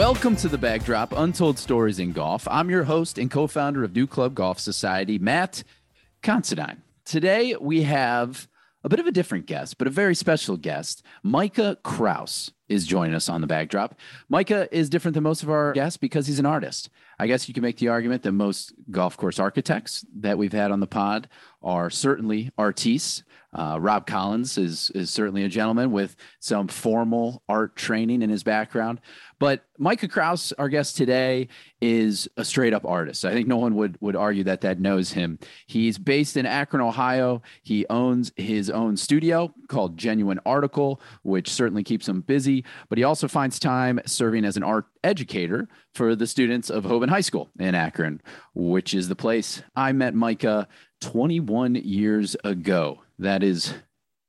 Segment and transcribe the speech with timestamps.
[0.00, 2.48] Welcome to the Backdrop Untold Stories in Golf.
[2.50, 5.62] I'm your host and co founder of New Club Golf Society, Matt
[6.22, 6.80] Considine.
[7.04, 8.48] Today we have
[8.82, 11.02] a bit of a different guest, but a very special guest.
[11.22, 13.94] Micah Kraus is joining us on the backdrop.
[14.30, 16.88] Micah is different than most of our guests because he's an artist.
[17.18, 20.70] I guess you can make the argument that most golf course architects that we've had
[20.70, 21.28] on the pod
[21.62, 23.22] are certainly artistes.
[23.52, 28.44] Uh, Rob Collins is is certainly a gentleman with some formal art training in his
[28.44, 29.00] background.
[29.40, 31.48] But Micah Kraus, our guest today,
[31.80, 33.24] is a straight up artist.
[33.24, 35.38] I think no one would would argue that that knows him.
[35.66, 37.42] He's based in Akron, Ohio.
[37.62, 42.64] He owns his own studio called Genuine Article, which certainly keeps him busy.
[42.88, 47.08] But he also finds time serving as an art educator for the students of Hoban
[47.08, 48.20] High School in Akron,
[48.54, 50.68] which is the place I met Micah
[51.00, 53.00] 21 years ago.
[53.20, 53.74] That is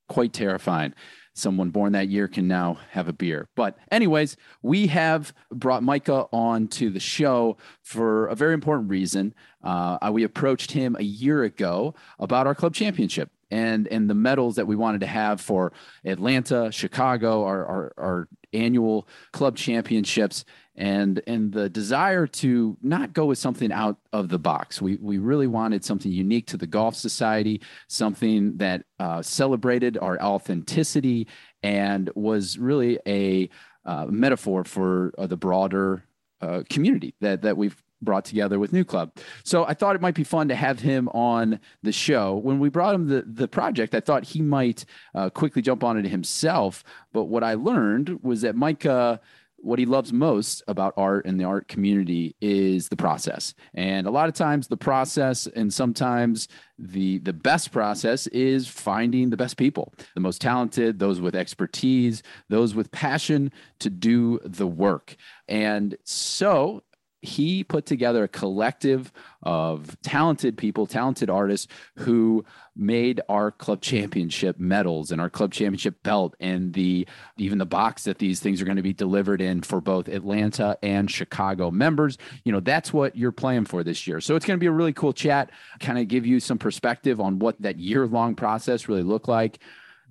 [0.09, 0.94] quite terrifying.
[1.34, 3.47] Someone born that year can now have a beer.
[3.56, 9.34] But, anyways, we have brought Micah on to the show for a very important reason.
[9.64, 14.55] Uh, we approached him a year ago about our club championship and and the medals
[14.55, 15.73] that we wanted to have for
[16.05, 23.25] Atlanta, Chicago, our, our, our annual club championships and and the desire to not go
[23.25, 24.81] with something out of the box.
[24.81, 30.19] We we really wanted something unique to the golf society, something that uh, celebrated our
[30.22, 31.27] authenticity
[31.61, 33.49] and was really a
[33.85, 36.05] uh, metaphor for uh, the broader
[36.39, 39.16] uh, community that that we've brought together with New Club.
[39.44, 42.35] So I thought it might be fun to have him on the show.
[42.35, 45.97] When we brought him the the project, I thought he might uh, quickly jump on
[45.97, 46.83] it himself.
[47.13, 49.19] But what I learned was that Micah
[49.61, 53.53] what he loves most about art and the art community is the process.
[53.73, 59.29] And a lot of times the process and sometimes the the best process is finding
[59.29, 64.67] the best people, the most talented, those with expertise, those with passion to do the
[64.67, 65.16] work.
[65.47, 66.84] And so
[67.22, 69.12] he put together a collective
[69.44, 71.68] of talented people, talented artists
[71.98, 72.44] who
[72.76, 78.06] made our club championship medals and our club championship belt and the even the box
[78.06, 82.18] that these things are going to be delivered in for both Atlanta and Chicago members.
[82.44, 84.20] You know, that's what you're playing for this year.
[84.22, 87.20] So it's going to be a really cool chat, kind of give you some perspective
[87.20, 89.59] on what that year long process really looked like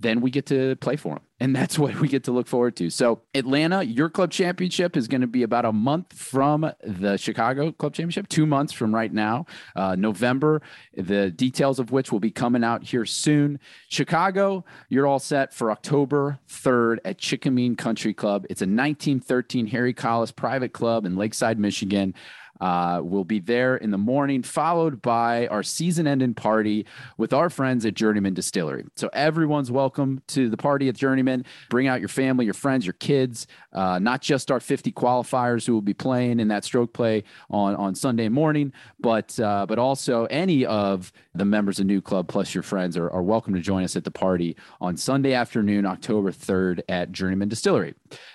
[0.00, 1.24] then we get to play for them.
[1.38, 2.90] And that's what we get to look forward to.
[2.90, 7.72] So, Atlanta, your club championship is going to be about a month from the Chicago
[7.72, 9.46] Club Championship, two months from right now,
[9.76, 10.62] uh, November,
[10.96, 13.58] the details of which will be coming out here soon.
[13.88, 18.46] Chicago, you're all set for October 3rd at Chikaming Country Club.
[18.50, 22.14] It's a 1913 Harry Collis private club in Lakeside, Michigan.
[22.60, 27.50] Uh, we'll be there in the morning, followed by our season ending party with our
[27.50, 28.84] friends at Journeyman Distillery.
[28.97, 31.44] So everyone's welcome to the party at Journeyman.
[31.69, 35.75] Bring out your family, your friends, your kids, uh, not just our 50 qualifiers who
[35.75, 40.27] will be playing in that stroke play on, on Sunday morning, but uh, but also
[40.27, 43.84] any of the members of New Club plus your friends are, are welcome to join
[43.84, 47.94] us at the party on Sunday afternoon, October 3rd at Journeyman Distillery.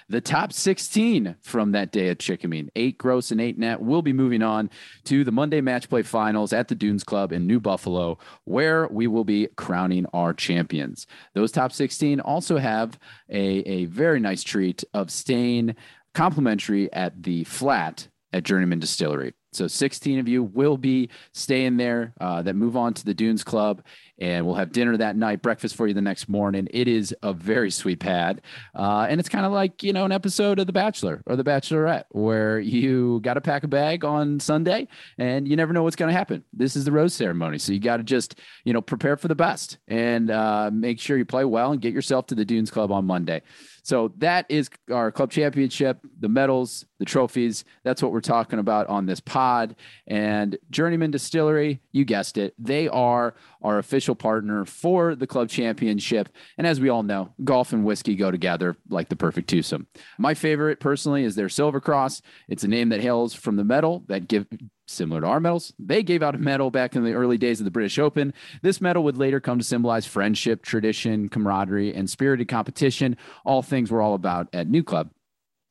[0.10, 4.14] The top 16 from that day at Chikaming, eight gross and eight net, will be
[4.14, 4.70] moving on
[5.06, 9.08] to the Monday match play finals at the Dunes Club in New Buffalo, where we
[9.08, 11.08] will be crowning our champions.
[11.34, 13.00] Those top 16 also have
[13.30, 15.76] a, a very nice treat of staying
[16.14, 19.34] complimentary at the flat at Journeyman Distillery.
[19.54, 23.44] So 16 of you will be staying there uh, that move on to the Dunes
[23.44, 23.82] Club
[24.20, 26.68] and we'll have dinner that night, breakfast for you the next morning.
[26.72, 28.42] It is a very sweet pad.
[28.74, 31.44] Uh, and it's kind of like, you know, an episode of The Bachelor or The
[31.44, 34.88] Bachelorette where you got to pack a bag on Sunday
[35.18, 36.44] and you never know what's going to happen.
[36.54, 37.58] This is the rose ceremony.
[37.58, 41.18] So you got to just, you know, prepare for the best and uh, make sure
[41.18, 43.42] you play well and get yourself to the Dunes Club on Monday.
[43.86, 47.66] So that is our club championship, the medals, the trophies.
[47.84, 49.76] That's what we're talking about on this pod.
[50.08, 53.36] And Journeyman Distillery, you guessed it, they are
[53.66, 56.30] our official partner for the club championship.
[56.58, 59.88] And as we all know, golf and whiskey go together like the perfect twosome.
[60.18, 62.22] My favorite personally is their Silver Cross.
[62.48, 64.48] It's a name that hails from the medal that give
[64.88, 65.74] similar to our medals.
[65.80, 68.34] They gave out a medal back in the early days of the British Open.
[68.62, 73.92] This medal would later come to symbolize friendship, tradition, camaraderie, and spirited competition, all things
[73.92, 75.10] we're all about at New Club.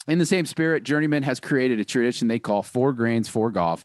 [0.06, 3.84] In the same spirit, Journeyman has created a tradition they call Four Grains for Golf,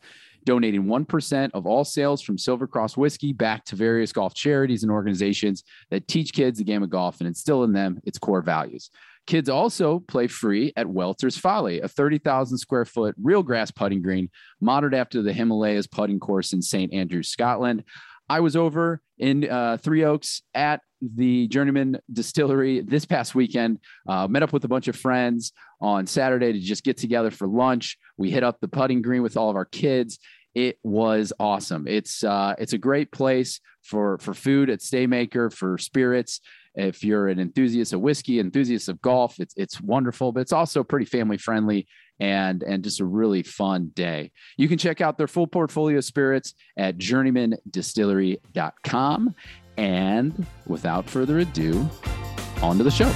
[0.50, 4.92] donating 1% of all sales from Silver Cross Whiskey back to various golf charities and
[4.92, 8.90] organizations that teach kids the game of golf and instill in them its core values.
[9.28, 14.28] Kids also play free at Welter's Folly, a 30,000 square foot real grass putting green
[14.60, 16.92] modeled after the Himalayas putting course in St.
[16.92, 17.84] Andrews, Scotland.
[18.28, 23.80] I was over in uh, Three Oaks at the Journeyman Distillery this past weekend.
[24.08, 27.48] Uh, met up with a bunch of friends on Saturday to just get together for
[27.48, 27.98] lunch.
[28.18, 30.20] We hit up the putting green with all of our kids.
[30.56, 31.88] It was awesome.
[31.88, 36.40] It's uh, it's a great place for for food at Staymaker for spirits.
[36.76, 40.32] If you're an enthusiast of whiskey, enthusiast of golf, it's it's wonderful.
[40.32, 41.88] But it's also pretty family friendly
[42.20, 44.32] and and just a really fun day.
[44.58, 49.36] You can check out their full portfolio of spirits at journeymandistillery.com.
[49.78, 51.90] And without further ado,
[52.62, 53.10] on to the show.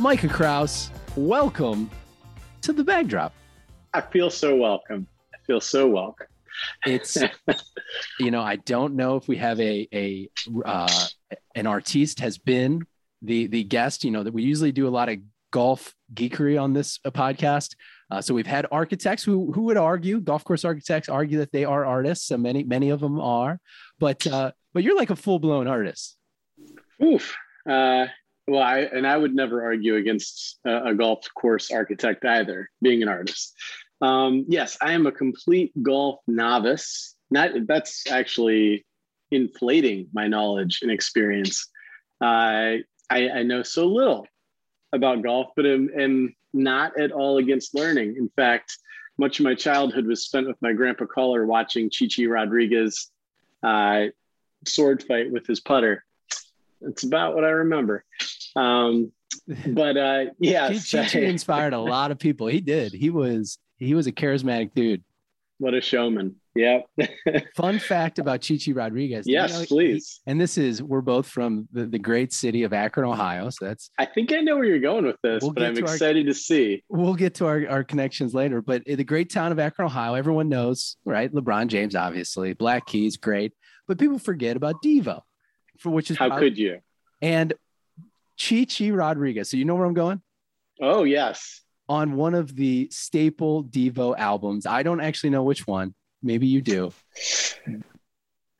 [0.00, 1.90] Micah Kraus, welcome
[2.62, 3.34] to the backdrop.
[3.92, 5.06] I feel so welcome.
[5.34, 6.26] I feel so welcome.
[6.86, 7.18] It's,
[8.18, 10.30] you know, I don't know if we have a a
[10.64, 11.06] uh,
[11.54, 12.86] an artiste has been
[13.20, 14.02] the the guest.
[14.02, 15.18] You know that we usually do a lot of
[15.50, 17.74] golf geekery on this uh, podcast.
[18.10, 21.66] Uh, so we've had architects who who would argue, golf course architects argue that they
[21.66, 22.26] are artists.
[22.26, 23.60] So many many of them are,
[23.98, 26.16] but uh, but you're like a full blown artist.
[27.04, 27.36] Oof.
[27.68, 28.06] Uh,
[28.46, 33.02] well, I and I would never argue against a, a golf course architect either, being
[33.02, 33.54] an artist.
[34.00, 37.14] Um, yes, I am a complete golf novice.
[37.30, 38.84] Not that's actually
[39.30, 41.68] inflating my knowledge and experience.
[42.20, 44.26] Uh, I, I know so little
[44.92, 48.16] about golf, but am, am not at all against learning.
[48.16, 48.76] In fact,
[49.18, 53.10] much of my childhood was spent with my grandpa Caller watching Chichi Rodriguez
[53.62, 54.06] uh,
[54.66, 56.04] sword fight with his putter.
[56.80, 58.04] That's about what I remember.
[58.56, 59.12] Um,
[59.66, 62.46] but uh, yeah, Chichi inspired a lot of people.
[62.46, 62.92] He did.
[62.92, 65.02] He was he was a charismatic dude.
[65.58, 66.36] What a showman.
[66.54, 66.86] Yep.
[67.54, 69.26] Fun fact about Chichi Rodriguez.
[69.26, 70.20] Yes, you know, please.
[70.24, 73.50] He, and this is, we're both from the, the great city of Akron, Ohio.
[73.50, 75.82] So that's, I think I know where you're going with this, we'll but I'm to
[75.82, 76.82] excited our, to see.
[76.88, 78.62] We'll get to our, our connections later.
[78.62, 81.32] But the great town of Akron, Ohio, everyone knows, right?
[81.32, 82.54] LeBron James, obviously.
[82.54, 83.52] Black Keys, great.
[83.86, 85.20] But people forget about Devo,
[85.80, 86.78] for which is how could you?
[87.20, 87.52] And
[88.36, 89.50] Chichi Rodriguez.
[89.50, 90.22] So you know where I'm going?
[90.80, 91.60] Oh, yes
[91.90, 94.64] on one of the staple Devo albums.
[94.64, 95.92] I don't actually know which one.
[96.22, 96.92] Maybe you do.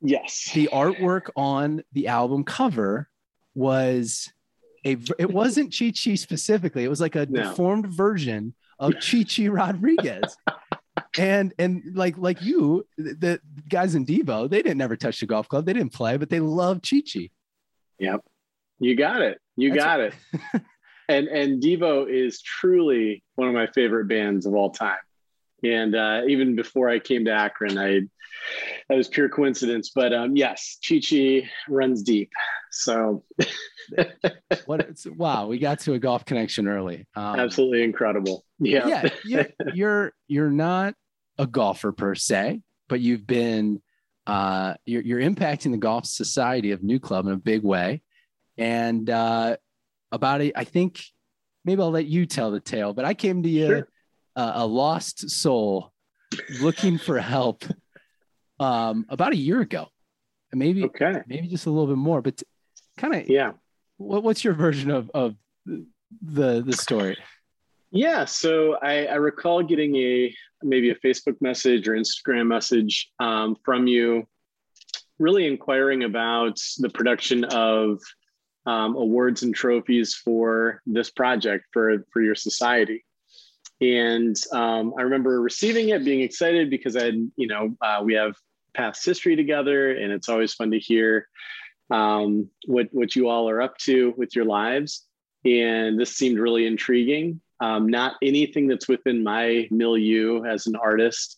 [0.01, 0.51] Yes.
[0.53, 3.07] The artwork on the album cover
[3.55, 4.29] was
[4.83, 6.83] a it wasn't Chi Chi specifically.
[6.83, 7.43] It was like a no.
[7.43, 10.35] deformed version of Chi Chi Rodriguez.
[11.17, 15.47] And and like like you, the guys in Devo, they didn't ever touch the golf
[15.47, 15.65] club.
[15.65, 17.29] They didn't play, but they love Chi Chi.
[17.99, 18.21] Yep.
[18.79, 19.39] You got it.
[19.55, 20.13] You That's got it.
[21.09, 24.97] and and Devo is truly one of my favorite bands of all time.
[25.63, 28.01] And uh, even before I came to Akron, I
[28.89, 29.91] that was pure coincidence.
[29.93, 32.31] But um, yes, Chi Chi runs deep.
[32.71, 33.23] So
[34.65, 34.97] what?
[35.15, 37.07] Wow, we got to a golf connection early.
[37.15, 38.45] Um, absolutely incredible.
[38.59, 39.47] Yeah, yeah.
[39.73, 40.95] You're you're not
[41.37, 43.81] a golfer per se, but you've been
[44.27, 48.01] uh, you're, you're impacting the golf society of New Club in a big way.
[48.57, 49.57] And uh,
[50.11, 50.53] about it.
[50.55, 51.03] I think
[51.65, 53.87] maybe I'll let you tell the tale, but I came to you sure.
[54.35, 55.91] Uh, a lost soul
[56.61, 57.63] looking for help
[58.59, 59.87] um, about a year ago.
[60.53, 61.21] Maybe okay.
[61.27, 62.41] maybe just a little bit more, but
[62.97, 63.53] kind of yeah.
[63.97, 65.35] What, what's your version of of
[65.65, 67.17] the the story?
[67.91, 70.33] Yeah, so I, I recall getting a
[70.63, 74.27] maybe a Facebook message or Instagram message um, from you,
[75.19, 77.99] really inquiring about the production of
[78.65, 83.05] um, awards and trophies for this project for for your society
[83.81, 88.13] and um, i remember receiving it being excited because i had, you know uh, we
[88.13, 88.35] have
[88.73, 91.27] past history together and it's always fun to hear
[91.89, 95.05] um, what what you all are up to with your lives.
[95.43, 97.41] And this seemed really intriguing.
[97.59, 101.37] Um, not anything that's within my milieu as an artist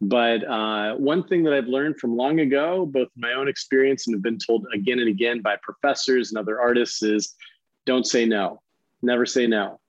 [0.00, 4.14] but uh, one thing that I've learned from long ago, both my own experience and
[4.14, 7.34] have been told again and again by professors and other artists, is
[7.86, 8.60] don't say no.
[9.00, 9.80] Never say no,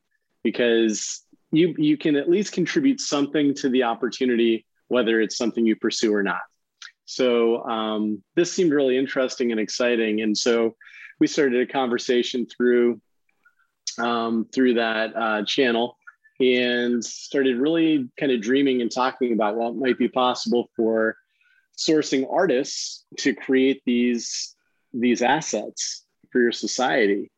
[0.44, 1.23] because
[1.54, 6.14] you you can at least contribute something to the opportunity, whether it's something you pursue
[6.14, 6.42] or not.
[7.06, 10.76] So um, this seemed really interesting and exciting, and so
[11.20, 13.00] we started a conversation through
[14.00, 15.98] um, through that uh, channel
[16.40, 21.16] and started really kind of dreaming and talking about what might be possible for
[21.78, 24.56] sourcing artists to create these
[24.94, 27.32] these assets for your society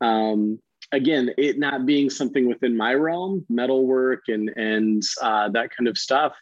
[0.00, 0.60] um,
[0.92, 5.98] again it not being something within my realm metalwork and and uh, that kind of
[5.98, 6.34] stuff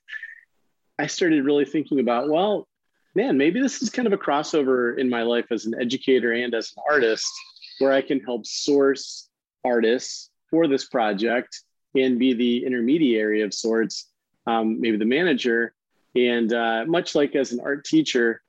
[0.99, 2.69] i started really thinking about well
[3.15, 6.55] man maybe this is kind of a crossover in my life as an educator and
[6.55, 7.31] as an artist
[7.79, 9.29] where i can help source
[9.65, 11.63] artists for this project
[11.95, 14.09] and be the intermediary of sorts,
[14.47, 15.75] um, maybe the manager.
[16.15, 18.43] And uh, much like as an art teacher,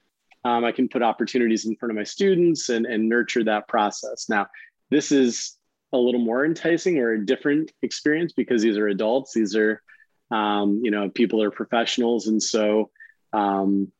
[0.45, 4.27] um, I can put opportunities in front of my students and, and nurture that process.
[4.29, 4.47] Now,
[4.89, 5.56] this is
[5.97, 9.33] a little more enticing or a different experience because these are adults.
[9.33, 9.81] These are,
[10.31, 12.27] um, you know, people are professionals.
[12.27, 12.89] And so
[13.33, 13.91] um,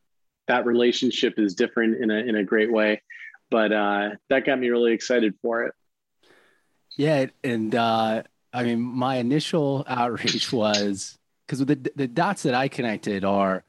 [0.47, 3.01] that relationship is different in a, in a great way.
[3.49, 5.73] But uh, that got me really excited for it.
[6.97, 7.27] Yeah.
[7.43, 8.23] And uh,
[8.53, 13.63] I mean, my initial outreach was because the, the dots that I connected are,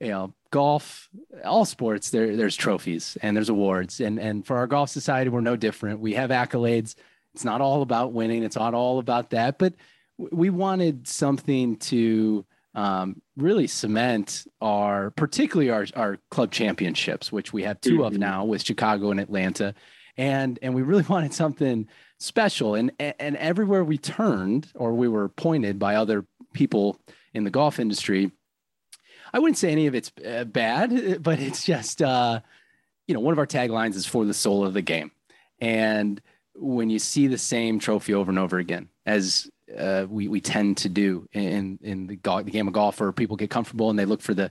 [0.00, 1.08] you know, golf,
[1.44, 4.00] all sports, there, there's trophies and there's awards.
[4.00, 6.00] And, and for our golf society, we're no different.
[6.00, 6.94] We have accolades
[7.34, 8.42] it's not all about winning.
[8.42, 9.58] It's not all about that.
[9.58, 9.74] But
[10.18, 12.44] we wanted something to
[12.74, 18.02] um, really cement our, particularly our, our club championships, which we have 2 mm-hmm.
[18.02, 19.74] of now with Chicago and Atlanta.
[20.16, 22.74] And, and we really wanted something special.
[22.74, 26.98] And, and everywhere we turned or we were pointed by other people
[27.34, 28.32] in the golf industry,
[29.32, 32.40] I wouldn't say any of it's uh, bad, but it's just, uh,
[33.06, 35.10] you know, one of our taglines is for the soul of the game.
[35.60, 36.20] And
[36.60, 40.78] when you see the same trophy over and over again, as uh, we we tend
[40.78, 43.98] to do in in the, go- the game of golf, where people get comfortable and
[43.98, 44.50] they look for the,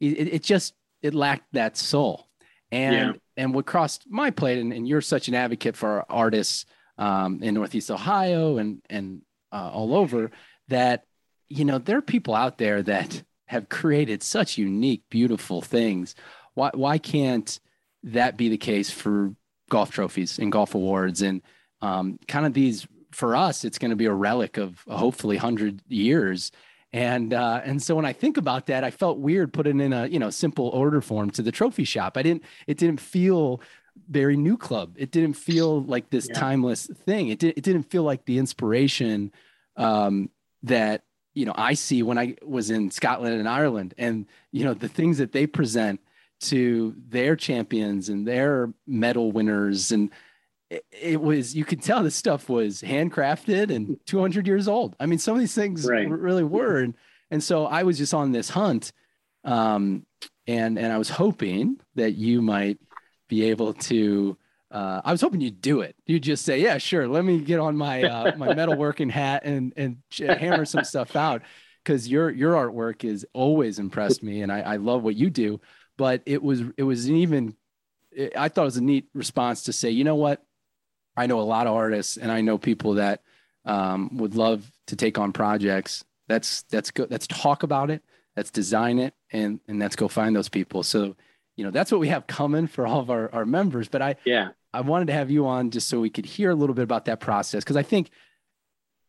[0.00, 2.28] it, it just it lacked that soul,
[2.70, 3.12] and yeah.
[3.36, 6.66] and what crossed my plate, and, and, you're such an advocate for artists
[6.98, 10.30] um, in Northeast Ohio and and uh, all over
[10.68, 11.04] that
[11.48, 16.14] you know there are people out there that have created such unique, beautiful things.
[16.54, 17.58] Why why can't
[18.02, 19.34] that be the case for
[19.74, 21.42] golf trophies and golf awards and
[21.82, 25.82] um, kind of these for us it's going to be a relic of hopefully 100
[25.88, 26.52] years
[26.94, 30.06] and uh, and so when I think about that, I felt weird putting in a
[30.06, 32.16] you know simple order form to the trophy shop.
[32.16, 32.44] I didn't.
[32.68, 33.60] It didn't feel
[34.08, 34.94] very new club.
[34.96, 36.38] It didn't feel like this yeah.
[36.38, 37.30] timeless thing.
[37.30, 37.58] It did.
[37.58, 39.32] It didn't feel like the inspiration
[39.76, 40.30] um,
[40.62, 41.02] that
[41.34, 44.88] you know I see when I was in Scotland and Ireland, and you know the
[44.88, 45.98] things that they present
[46.40, 50.10] to their champions and their medal winners and
[50.70, 55.06] it, it was you could tell this stuff was handcrafted and 200 years old i
[55.06, 56.08] mean some of these things right.
[56.08, 56.94] really were and,
[57.30, 58.92] and so i was just on this hunt
[59.44, 60.04] um,
[60.46, 62.78] and and i was hoping that you might
[63.28, 64.36] be able to
[64.70, 65.94] uh, I was hoping you'd do it.
[66.04, 67.06] You'd just say, "Yeah, sure.
[67.06, 71.42] Let me get on my uh, my metalworking hat and and hammer some stuff out."
[71.84, 75.60] Because your your artwork has always impressed me, and I, I love what you do
[75.96, 77.56] but it was it was an even
[78.36, 80.44] I thought it was a neat response to say, you know what,
[81.16, 83.22] I know a lot of artists and I know people that
[83.64, 86.04] um, would love to take on projects.
[86.28, 87.10] That's that's good.
[87.10, 88.02] Let's talk about it.
[88.36, 90.82] Let's design it and and let's go find those people.
[90.82, 91.16] So
[91.56, 93.88] you know that's what we have coming for all of our, our members.
[93.88, 96.54] But I yeah I wanted to have you on just so we could hear a
[96.54, 98.10] little bit about that process because I think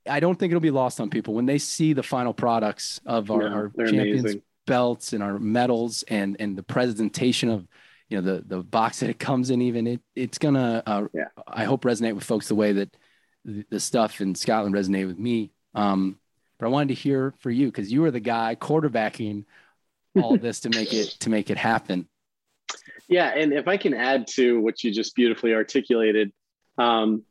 [0.07, 3.31] I don't think it'll be lost on people when they see the final products of
[3.31, 7.67] our, our champions amazing belts and our medals and and the presentation of
[8.09, 11.27] you know the the box that it comes in even it it's gonna uh, yeah.
[11.47, 12.95] i hope resonate with folks the way that
[13.43, 16.17] the, the stuff in scotland resonated with me um
[16.59, 19.45] but i wanted to hear for you because you were the guy quarterbacking
[20.21, 22.07] all this to make it to make it happen
[23.07, 26.31] yeah and if i can add to what you just beautifully articulated
[26.77, 27.23] um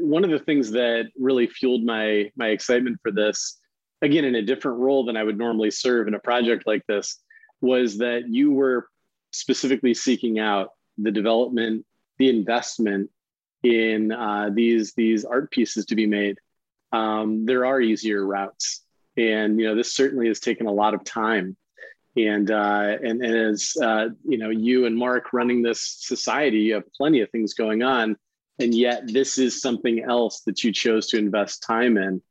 [0.00, 3.57] one of the things that really fueled my my excitement for this
[4.02, 7.20] again in a different role than I would normally serve in a project like this
[7.60, 8.88] was that you were
[9.32, 11.84] specifically seeking out the development,
[12.18, 13.10] the investment
[13.62, 16.38] in uh, these these art pieces to be made.
[16.92, 18.82] Um, there are easier routes,
[19.16, 21.56] and you know this certainly has taken a lot of time.
[22.16, 26.74] And uh, and, and as uh, you know, you and Mark running this society, you
[26.74, 28.16] have plenty of things going on,
[28.58, 32.22] and yet this is something else that you chose to invest time in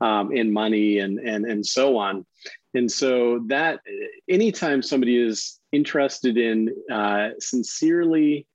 [0.00, 2.26] um, in money and and and so on.
[2.74, 3.80] And so that
[4.28, 8.46] anytime somebody is interested in uh, sincerely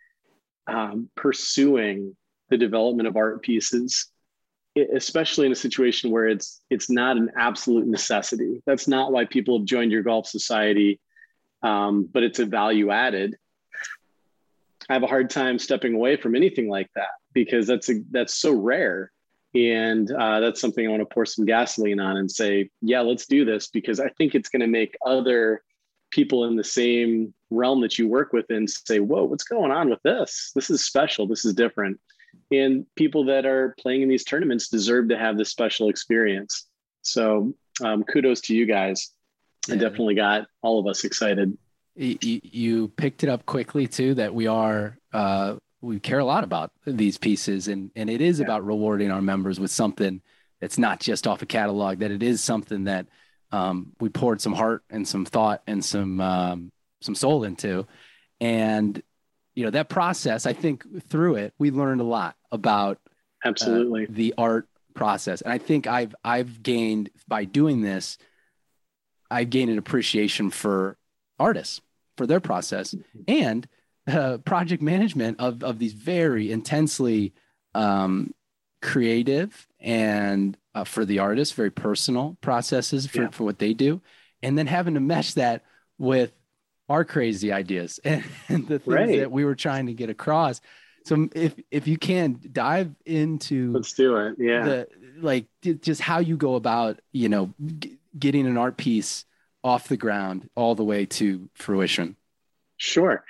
[0.67, 2.15] um, pursuing
[2.49, 4.07] the development of art pieces,
[4.93, 8.61] especially in a situation where it's it's not an absolute necessity.
[8.65, 10.99] That's not why people have joined your golf society,
[11.61, 13.35] um, but it's a value added.
[14.89, 18.35] I have a hard time stepping away from anything like that because that's a, that's
[18.35, 19.11] so rare
[19.55, 23.25] and uh, that's something I want to pour some gasoline on and say, yeah, let's
[23.25, 25.63] do this because I think it's going to make other
[26.11, 29.89] people in the same realm that you work with and say, whoa, what's going on
[29.89, 30.51] with this?
[30.55, 31.25] This is special.
[31.25, 31.99] This is different.
[32.51, 36.67] And people that are playing in these tournaments deserve to have this special experience.
[37.01, 39.11] So um, kudos to you guys.
[39.67, 39.75] Yeah.
[39.75, 41.57] definitely got all of us excited.
[41.95, 45.55] You, you picked it up quickly too that we are uh,
[45.85, 48.45] we care a lot about these pieces and and it is yeah.
[48.45, 50.21] about rewarding our members with something
[50.59, 53.07] that's not just off a catalog, that it is something that
[53.51, 57.85] um, we poured some heart and some thought and some um, some soul into.
[58.41, 59.01] And
[59.53, 62.99] you know that process, I think through it, we learned a lot about
[63.43, 65.41] absolutely uh, the art process.
[65.41, 68.17] And I think I've I've gained by doing this,
[69.29, 70.97] I've gained an appreciation for
[71.39, 71.81] artists
[72.17, 72.95] for their process
[73.27, 73.67] and
[74.07, 77.33] uh, project management of of these very intensely
[77.73, 78.33] um,
[78.81, 83.29] creative and uh, for the artist, very personal processes for, yeah.
[83.29, 84.01] for what they do,
[84.43, 85.63] and then having to mesh that
[85.97, 86.31] with
[86.89, 89.19] our crazy ideas and, and the things right.
[89.19, 90.61] that we were trying to get across.
[91.05, 94.87] So if if you can dive into let's do it, yeah, the,
[95.19, 99.23] like just how you go about you know g- getting an art piece
[99.63, 102.15] off the ground all the way to fruition.
[102.77, 103.23] Sure,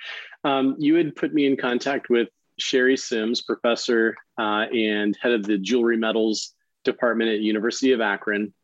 [0.46, 5.44] um, you had put me in contact with Sherry Sims, professor uh, and head of
[5.44, 8.54] the jewelry metals department at University of Akron.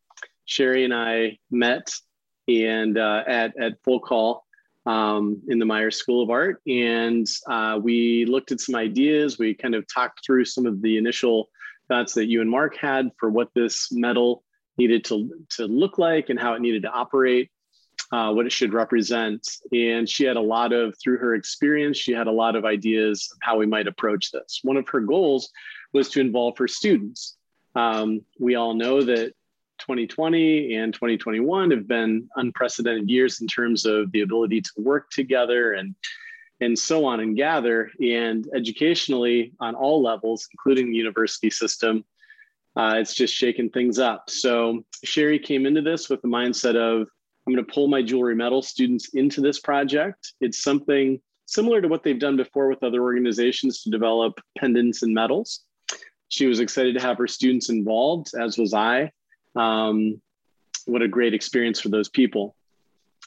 [0.44, 1.92] Sherry and I met
[2.48, 4.44] and uh, at at Folk Hall
[4.86, 9.38] um, in the Myers School of Art, and uh, we looked at some ideas.
[9.38, 11.48] We kind of talked through some of the initial
[11.88, 14.44] thoughts that you and Mark had for what this metal
[14.78, 17.50] needed to to look like and how it needed to operate
[18.12, 19.48] uh, what it should represent.
[19.72, 23.30] And she had a lot of, through her experience, she had a lot of ideas
[23.32, 24.60] of how we might approach this.
[24.62, 25.50] One of her goals
[25.94, 27.36] was to involve her students.
[27.74, 29.32] Um, we all know that
[29.78, 35.72] 2020 and 2021 have been unprecedented years in terms of the ability to work together
[35.72, 35.94] and
[36.60, 42.04] and so on and gather and educationally on all levels including the university system
[42.76, 47.08] uh, it's just shaking things up so sherry came into this with the mindset of
[47.46, 50.32] I'm going to pull my jewelry metal students into this project.
[50.40, 55.12] It's something similar to what they've done before with other organizations to develop pendants and
[55.12, 55.60] medals.
[56.28, 59.10] She was excited to have her students involved, as was I.
[59.54, 60.20] Um,
[60.86, 62.56] what a great experience for those people.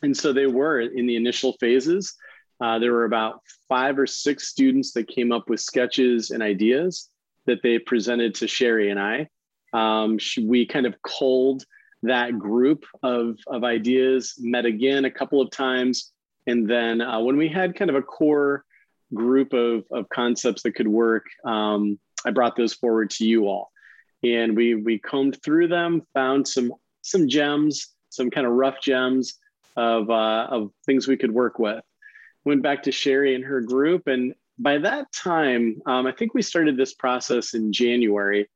[0.01, 2.15] And so they were in the initial phases.
[2.59, 7.09] Uh, there were about five or six students that came up with sketches and ideas
[7.45, 9.27] that they presented to Sherry and I.
[9.73, 11.63] Um, we kind of culled
[12.03, 16.11] that group of, of ideas, met again a couple of times.
[16.47, 18.63] And then uh, when we had kind of a core
[19.13, 23.71] group of, of concepts that could work, um, I brought those forward to you all.
[24.23, 29.35] And we, we combed through them, found some, some gems, some kind of rough gems
[29.75, 31.83] of, uh, of things we could work with.
[32.45, 34.07] Went back to Sherry and her group.
[34.07, 38.47] And by that time, um, I think we started this process in January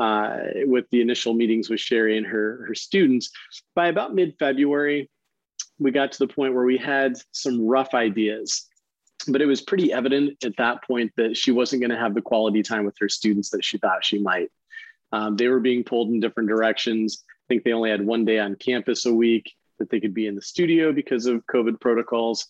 [0.00, 3.30] uh, with the initial meetings with Sherry and her, her students.
[3.74, 5.10] By about mid February,
[5.78, 8.66] we got to the point where we had some rough ideas,
[9.28, 12.22] but it was pretty evident at that point that she wasn't going to have the
[12.22, 14.50] quality time with her students that she thought she might.
[15.12, 17.22] Um, they were being pulled in different directions.
[17.28, 20.26] I think they only had one day on campus a week that they could be
[20.26, 22.46] in the studio because of COVID protocols.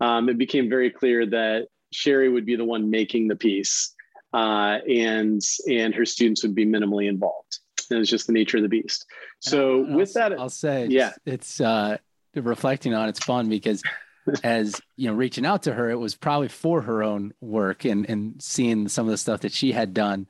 [0.00, 3.94] Um, it became very clear that Sherry would be the one making the piece
[4.32, 7.58] uh, and and her students would be minimally involved.
[7.90, 9.06] And it's just the nature of the beast.
[9.40, 11.96] So I'll, with that, I'll say, yeah, it's uh,
[12.34, 13.82] reflecting on it's fun because
[14.44, 18.08] as you know, reaching out to her, it was probably for her own work and
[18.08, 20.26] and seeing some of the stuff that she had done,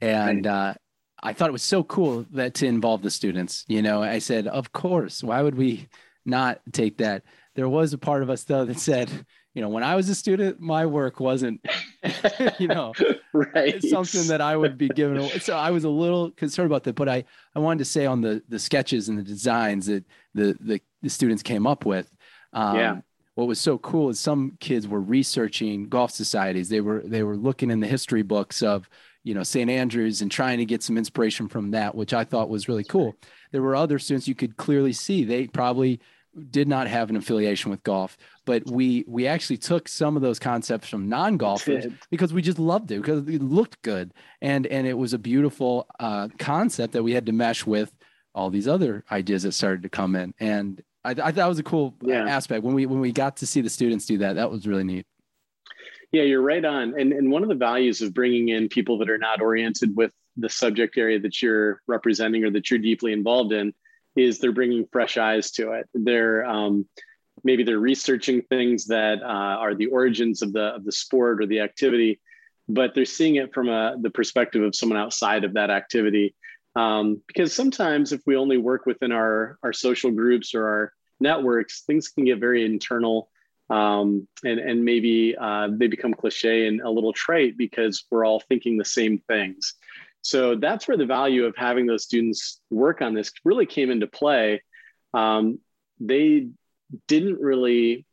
[0.00, 0.70] and right.
[0.70, 0.74] uh,
[1.22, 3.64] I thought it was so cool that to involve the students.
[3.68, 5.88] You know, I said, of course, why would we
[6.24, 7.22] not take that?
[7.54, 9.10] There was a part of us though that said,
[9.56, 11.64] you know, when I was a student, my work wasn't,
[12.58, 12.92] you know,
[13.32, 13.82] right.
[13.82, 15.16] something that I would be given.
[15.16, 15.38] Away.
[15.38, 18.20] So I was a little concerned about that, but I, I wanted to say on
[18.20, 22.14] the, the sketches and the designs that the, the, the students came up with.
[22.52, 23.00] Um, yeah.
[23.34, 26.68] What was so cool is some kids were researching golf societies.
[26.68, 28.90] They were, they were looking in the history books of,
[29.24, 29.70] you know, St.
[29.70, 33.16] Andrews and trying to get some inspiration from that, which I thought was really cool.
[33.52, 35.98] There were other students you could clearly see they probably
[36.50, 40.38] did not have an affiliation with golf, but we we actually took some of those
[40.38, 44.94] concepts from non-golfers because we just loved it because it looked good and and it
[44.94, 47.92] was a beautiful uh, concept that we had to mesh with
[48.34, 51.58] all these other ideas that started to come in and I, I thought that was
[51.58, 52.24] a cool yeah.
[52.28, 54.84] aspect when we when we got to see the students do that that was really
[54.84, 55.06] neat.
[56.12, 56.98] Yeah, you're right on.
[56.98, 60.12] And and one of the values of bringing in people that are not oriented with
[60.36, 63.72] the subject area that you're representing or that you're deeply involved in
[64.16, 65.88] is they're bringing fresh eyes to it.
[65.94, 66.86] They're um,
[67.44, 69.26] maybe they're researching things that uh,
[69.62, 72.20] are the origins of the of the sport or the activity,
[72.68, 76.34] but they're seeing it from a, the perspective of someone outside of that activity.
[76.74, 81.82] Um, because sometimes if we only work within our our social groups or our networks,
[81.82, 83.28] things can get very internal.
[83.68, 88.40] Um, and and maybe uh, they become cliche and a little trite because we're all
[88.40, 89.74] thinking the same things.
[90.26, 94.08] So that's where the value of having those students work on this really came into
[94.08, 94.60] play.
[95.14, 95.60] Um,
[96.00, 96.48] they
[97.06, 98.04] didn't really,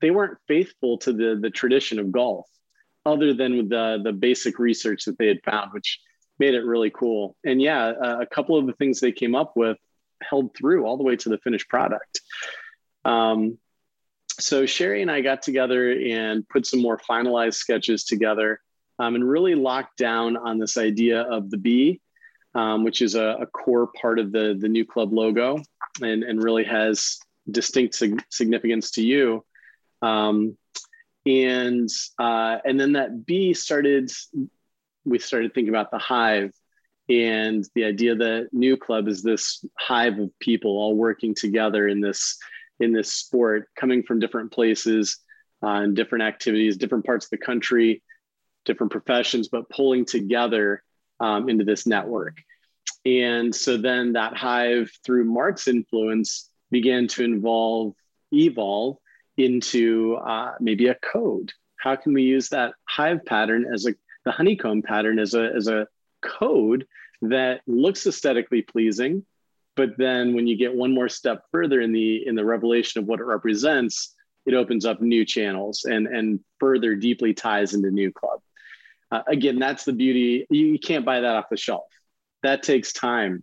[0.00, 2.48] they weren't faithful to the, the tradition of golf,
[3.06, 6.00] other than the, the basic research that they had found, which
[6.40, 7.36] made it really cool.
[7.44, 9.76] And yeah, a, couple of the things they came up with
[10.20, 12.20] held through all the way to the finished product.
[13.04, 13.58] Um,
[14.32, 18.60] so Sherry and I got together and put some more finalized sketches together
[19.00, 22.00] um, and really locked down on this idea of the bee,
[22.54, 25.58] um, which is a, a, core part of the, the new club logo
[26.02, 27.18] and, and really has
[27.50, 29.42] distinct sig- significance to you.
[30.02, 30.58] Um,
[31.24, 34.10] and uh, and then that bee started,
[35.04, 36.52] we started thinking about the hive
[37.08, 42.00] and the idea that new club is this hive of people all working together in
[42.00, 42.38] this
[42.78, 45.18] in this sport coming from different places
[45.62, 48.02] uh, and different activities different parts of the country
[48.64, 50.82] different professions, but pulling together
[51.18, 52.42] um, into this network.
[53.04, 57.94] And so then that hive, through Mark's influence, began to involve,
[58.32, 58.96] evolve
[59.36, 61.52] into uh, maybe a code.
[61.76, 63.94] How can we use that hive pattern as a
[64.26, 65.86] the honeycomb pattern as a as a
[66.20, 66.86] code
[67.22, 69.24] that looks aesthetically pleasing,
[69.76, 73.08] but then when you get one more step further in the in the revelation of
[73.08, 78.12] what it represents, it opens up new channels and and further deeply ties into new
[78.12, 78.40] club
[79.10, 80.46] uh, again, that's the beauty.
[80.50, 81.84] You, can't buy that off the shelf.
[82.42, 83.42] That takes time.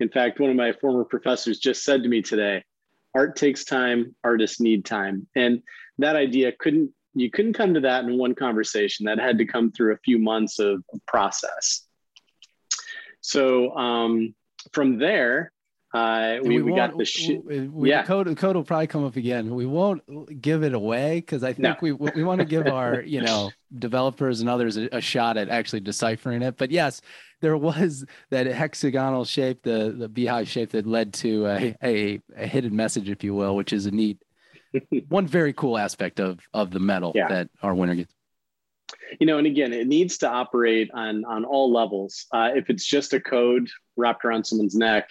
[0.00, 2.64] In fact, one of my former professors just said to me today,
[3.14, 5.26] art takes time, artists need time.
[5.36, 5.62] And
[5.98, 9.06] that idea couldn't, you couldn't come to that in one conversation.
[9.06, 11.86] That had to come through a few months of, of process.
[13.20, 14.34] So um,
[14.72, 15.52] from there,
[15.92, 17.42] uh, we, we, we got the shit.
[17.46, 18.02] yeah.
[18.02, 19.54] The code, the code will probably come up again.
[19.54, 21.76] We won't give it away because I think no.
[21.80, 25.48] we we want to give our you know developers and others a, a, shot at
[25.48, 26.56] actually deciphering it.
[26.56, 27.02] But yes,
[27.40, 32.46] there was that hexagonal shape, the the beehive shape that led to a, a, a
[32.46, 34.22] hidden message, if you will, which is a neat
[35.08, 37.28] one very cool aspect of of the medal yeah.
[37.28, 38.14] that our winner gets
[39.20, 42.84] you know and again it needs to operate on on all levels uh, if it's
[42.84, 45.10] just a code wrapped around someone's neck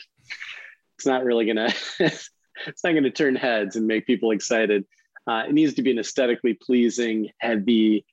[1.02, 4.86] it's not really gonna it's not gonna turn heads and make people excited.
[5.26, 8.06] Uh, it needs to be an aesthetically pleasing, heavy,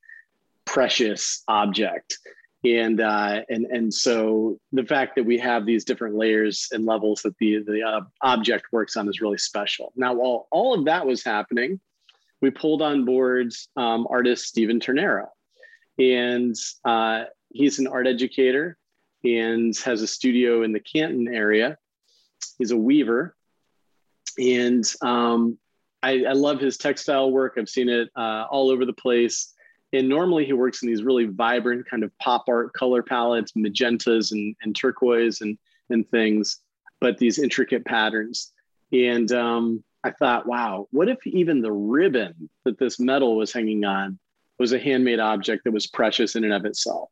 [0.65, 2.17] precious object.
[2.65, 7.21] And uh, and and so the fact that we have these different layers and levels
[7.23, 9.93] that the the uh, object works on is really special.
[9.95, 11.79] Now, while all of that was happening,
[12.41, 15.27] we pulled on board um, artist Stephen Ternero,
[15.99, 18.79] and uh, he's an art educator
[19.25, 21.77] and has a studio in the Canton area
[22.59, 23.37] he's a weaver,
[24.39, 25.59] and um,
[26.03, 27.55] I, I, love his textile work.
[27.59, 29.53] I've seen it uh, all over the place.
[29.93, 34.33] And normally he works in these really vibrant kind of pop art color palettes, magentas
[34.33, 36.61] and, and turquoise and, and things,
[37.01, 38.53] but these intricate patterns.
[38.93, 43.85] And um, I thought, wow, what if even the ribbon that this medal was hanging
[43.85, 44.19] on
[44.59, 47.11] was a handmade object that was precious in and of itself?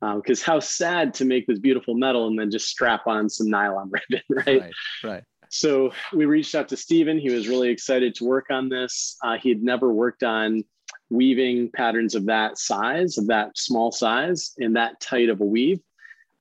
[0.00, 3.48] Because um, how sad to make this beautiful metal and then just strap on some
[3.48, 4.60] nylon ribbon, right?
[4.60, 4.72] Right.
[5.02, 5.24] right.
[5.50, 7.18] So we reached out to Stephen.
[7.18, 9.16] He was really excited to work on this.
[9.22, 10.64] Uh, he had never worked on
[11.10, 15.80] weaving patterns of that size, of that small size, and that tight of a weave,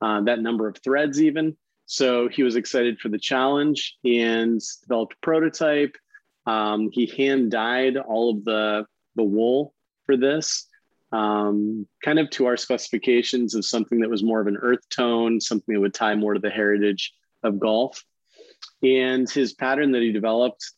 [0.02, 1.56] uh, that number of threads, even.
[1.86, 5.96] So he was excited for the challenge and developed a prototype.
[6.48, 8.86] Um, he hand dyed all of the
[9.16, 9.76] the wool
[10.08, 10.68] for this
[11.14, 15.40] um, kind of to our specifications of something that was more of an earth tone,
[15.40, 18.04] something that would tie more to the heritage of golf.
[18.82, 20.72] And his pattern that he developed,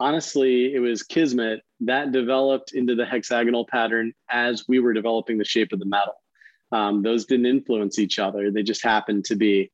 [0.00, 5.44] honestly, it was Kismet that developed into the hexagonal pattern as we were developing the
[5.44, 6.14] shape of the metal.
[6.72, 9.70] Um, those didn't influence each other, they just happened to be.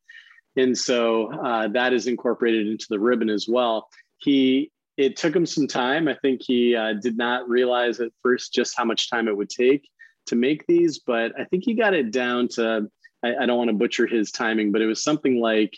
[0.54, 3.88] And so uh, that is incorporated into the ribbon as well.
[4.18, 6.09] He it took him some time.
[6.09, 9.48] I think he uh, did not realize at first just how much time it would
[9.48, 9.88] take
[10.26, 12.88] to make these, but I think he got it down to,
[13.24, 15.76] I, I don't want to butcher his timing, but it was something like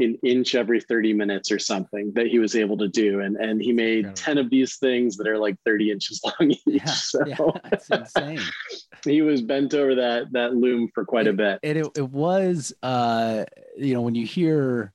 [0.00, 3.20] an inch every 30 minutes or something that he was able to do.
[3.20, 4.16] And, and he made Incredible.
[4.16, 6.60] 10 of these things that are like 30 inches long each.
[6.66, 7.36] Yeah, so yeah,
[7.70, 8.40] that's insane.
[9.04, 11.60] he was bent over that, that loom for quite it, a bit.
[11.62, 13.44] And it, it was, uh,
[13.76, 14.92] you know, when you hear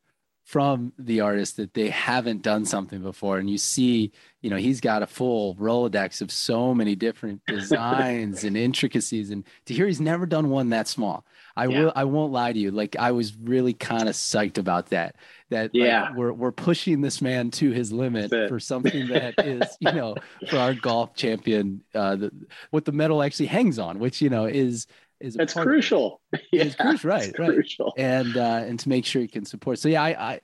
[0.50, 3.38] from the artist that they haven't done something before.
[3.38, 8.44] And you see you know he's got a full rolodex of so many different designs
[8.44, 9.30] and intricacies.
[9.30, 11.24] And to hear he's never done one that small
[11.56, 11.80] i yeah.
[11.80, 12.72] will i won't lie to you.
[12.72, 15.18] Like i was really kind of psyched about that
[15.52, 16.06] that yeah.
[16.06, 20.16] like, we're, we're pushing this man to his limit for something that is you know
[20.50, 22.32] for our golf champion uh the,
[22.72, 24.88] what the medal actually hangs on which you know is
[25.20, 26.22] is that's crucial.
[26.52, 27.38] Yeah, it's crucial, right?
[27.38, 27.50] Right.
[27.50, 27.94] Crucial.
[27.98, 29.80] And uh, and to make sure you can support.
[29.80, 30.42] So yeah, I, I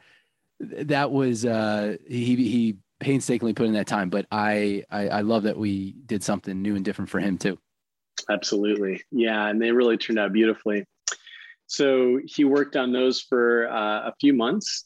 [0.59, 5.43] that was uh, he he painstakingly put in that time, but I, I I love
[5.43, 7.57] that we did something new and different for him too.
[8.29, 10.85] Absolutely, yeah, and they really turned out beautifully.
[11.67, 14.85] So he worked on those for uh, a few months,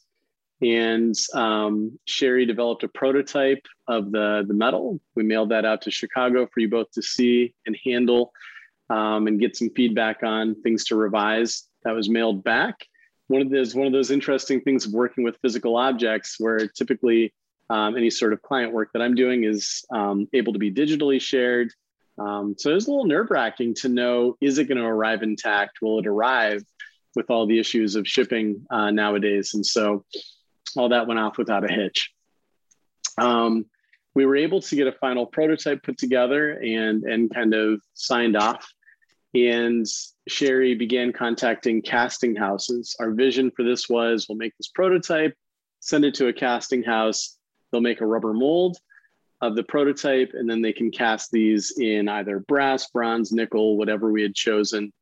[0.62, 5.00] and um, Sherry developed a prototype of the the medal.
[5.14, 8.32] We mailed that out to Chicago for you both to see and handle,
[8.90, 11.64] um, and get some feedback on things to revise.
[11.84, 12.76] That was mailed back.
[13.28, 17.32] One of those one of those interesting things of working with physical objects, where typically
[17.70, 21.20] um, any sort of client work that I'm doing is um, able to be digitally
[21.20, 21.72] shared.
[22.18, 25.22] Um, so it was a little nerve wracking to know is it going to arrive
[25.22, 25.78] intact?
[25.80, 26.62] Will it arrive
[27.14, 29.54] with all the issues of shipping uh, nowadays?
[29.54, 30.04] And so
[30.76, 32.12] all that went off without a hitch.
[33.16, 33.66] Um,
[34.14, 38.36] we were able to get a final prototype put together and and kind of signed
[38.36, 38.68] off.
[39.34, 39.86] And
[40.28, 42.96] Sherry began contacting casting houses.
[42.98, 45.34] Our vision for this was we'll make this prototype,
[45.80, 47.36] send it to a casting house.
[47.70, 48.78] They'll make a rubber mold
[49.40, 54.10] of the prototype, and then they can cast these in either brass, bronze, nickel, whatever
[54.10, 54.92] we had chosen.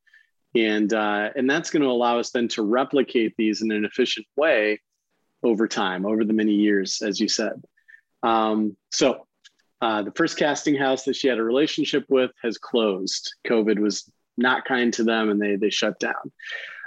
[0.54, 4.26] And, uh, and that's going to allow us then to replicate these in an efficient
[4.36, 4.80] way
[5.42, 7.62] over time, over the many years, as you said.
[8.22, 9.26] Um, so
[9.80, 13.34] uh, the first casting house that she had a relationship with has closed.
[13.46, 16.32] COVID was not kind to them and they, they shut down.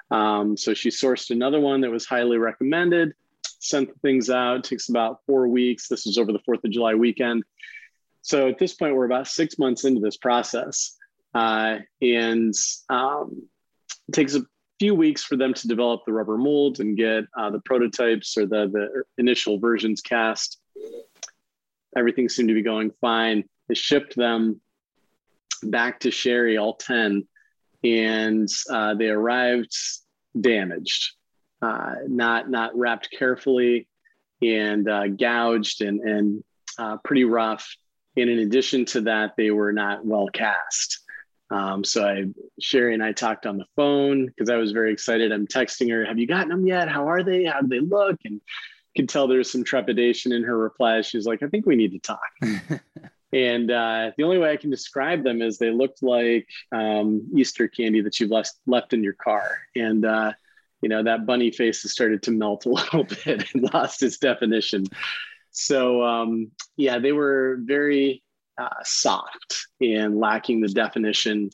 [0.09, 3.13] Um, so she sourced another one that was highly recommended,
[3.59, 5.87] sent things out, it takes about four weeks.
[5.87, 7.43] This was over the 4th of July weekend.
[8.21, 10.97] So at this point, we're about six months into this process.
[11.33, 12.53] Uh, and
[12.89, 13.47] um,
[14.07, 14.41] it takes a
[14.79, 18.45] few weeks for them to develop the rubber mold and get uh, the prototypes or
[18.45, 20.59] the, the initial versions cast.
[21.95, 23.43] Everything seemed to be going fine.
[23.67, 24.59] They shipped them
[25.63, 27.27] back to Sherry, all 10,
[27.84, 29.76] and uh, they arrived
[30.39, 31.13] damaged,
[31.62, 33.88] uh, not, not wrapped carefully
[34.41, 36.44] and uh, gouged and, and
[36.78, 37.76] uh, pretty rough.
[38.17, 41.00] And in addition to that, they were not well cast.
[41.50, 42.26] Um, so I,
[42.62, 45.32] Sherry and I talked on the phone because I was very excited.
[45.32, 46.88] I'm texting her, "Have you gotten them yet?
[46.88, 47.44] How are they?
[47.44, 48.39] How do they look?" And
[48.96, 51.02] could tell there's some trepidation in her reply.
[51.02, 52.22] She's like, "I think we need to talk."
[53.34, 57.67] and uh, the only way I can describe them is they looked like um, Easter
[57.67, 60.34] candy that you've left left in your car, and uh,
[60.82, 64.17] you know that bunny face has started to melt a little bit and lost its
[64.17, 64.86] definition.
[65.52, 68.24] So um, yeah, they were very
[68.58, 71.50] uh, soft and lacking the definition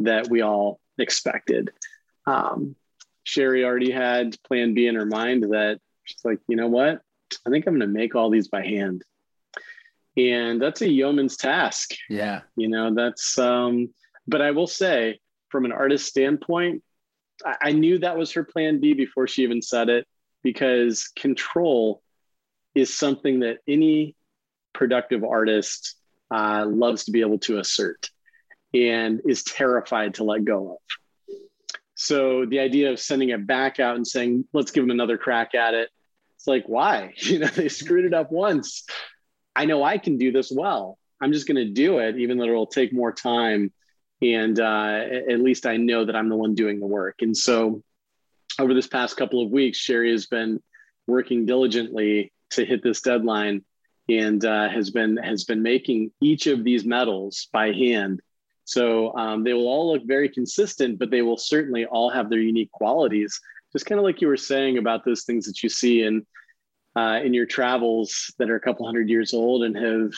[0.00, 1.70] that we all expected.
[2.26, 2.74] Um,
[3.24, 7.02] Sherry already had plan B in her mind that she's like, you know what?
[7.46, 9.02] I think I'm going to make all these by hand.
[10.18, 11.92] And that's a yeoman's task.
[12.10, 12.40] Yeah.
[12.56, 13.94] You know, that's, um,
[14.26, 16.82] but I will say, from an artist standpoint,
[17.46, 20.06] I, I knew that was her plan B before she even said it
[20.42, 22.02] because control
[22.74, 24.16] is something that any
[24.72, 25.94] productive artist
[26.32, 28.10] uh, loves to be able to assert
[28.74, 31.36] and is terrified to let go of.
[31.94, 35.54] So the idea of sending it back out and saying, let's give them another crack
[35.54, 35.90] at it.
[36.36, 37.14] It's like, why?
[37.18, 38.84] You know, they screwed it up once.
[39.58, 40.98] I know I can do this well.
[41.20, 43.72] I'm just going to do it, even though it'll take more time.
[44.22, 47.22] And uh, at least I know that I'm the one doing the work.
[47.22, 47.82] And so
[48.60, 50.62] over this past couple of weeks, Sherry has been
[51.08, 53.64] working diligently to hit this deadline
[54.08, 58.20] and uh, has been has been making each of these medals by hand.
[58.64, 62.40] So um, they will all look very consistent, but they will certainly all have their
[62.40, 63.40] unique qualities.
[63.72, 66.24] Just kind of like you were saying about those things that you see in
[66.98, 70.12] uh, in your travels that are a couple hundred years old and have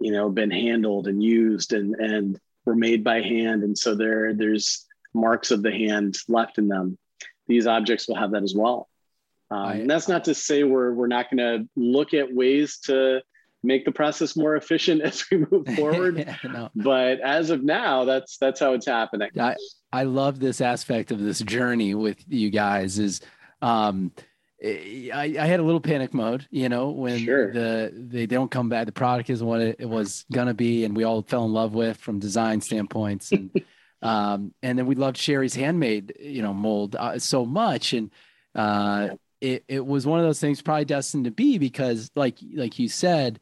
[0.00, 4.34] you know been handled and used and and were made by hand, and so there
[4.34, 6.98] there's marks of the hand left in them.
[7.46, 8.88] These objects will have that as well.
[9.50, 13.20] Um, and that's not to say we're we're not going to look at ways to
[13.62, 16.18] make the process more efficient as we move forward.
[16.18, 16.70] yeah, no.
[16.74, 19.30] But as of now, that's that's how it's happening.
[19.38, 19.54] I
[19.92, 22.98] I love this aspect of this journey with you guys.
[22.98, 23.20] Is
[23.60, 24.10] um,
[24.64, 27.52] I, I had a little panic mode, you know, when sure.
[27.52, 28.86] the they don't come back.
[28.86, 31.74] The product isn't what it, it was gonna be, and we all fell in love
[31.74, 33.50] with from design standpoints, and
[34.02, 38.10] um, and then we loved Sherry's handmade, you know, mold uh, so much, and
[38.54, 39.08] uh,
[39.40, 42.88] it, it was one of those things probably destined to be because like like you
[42.88, 43.40] said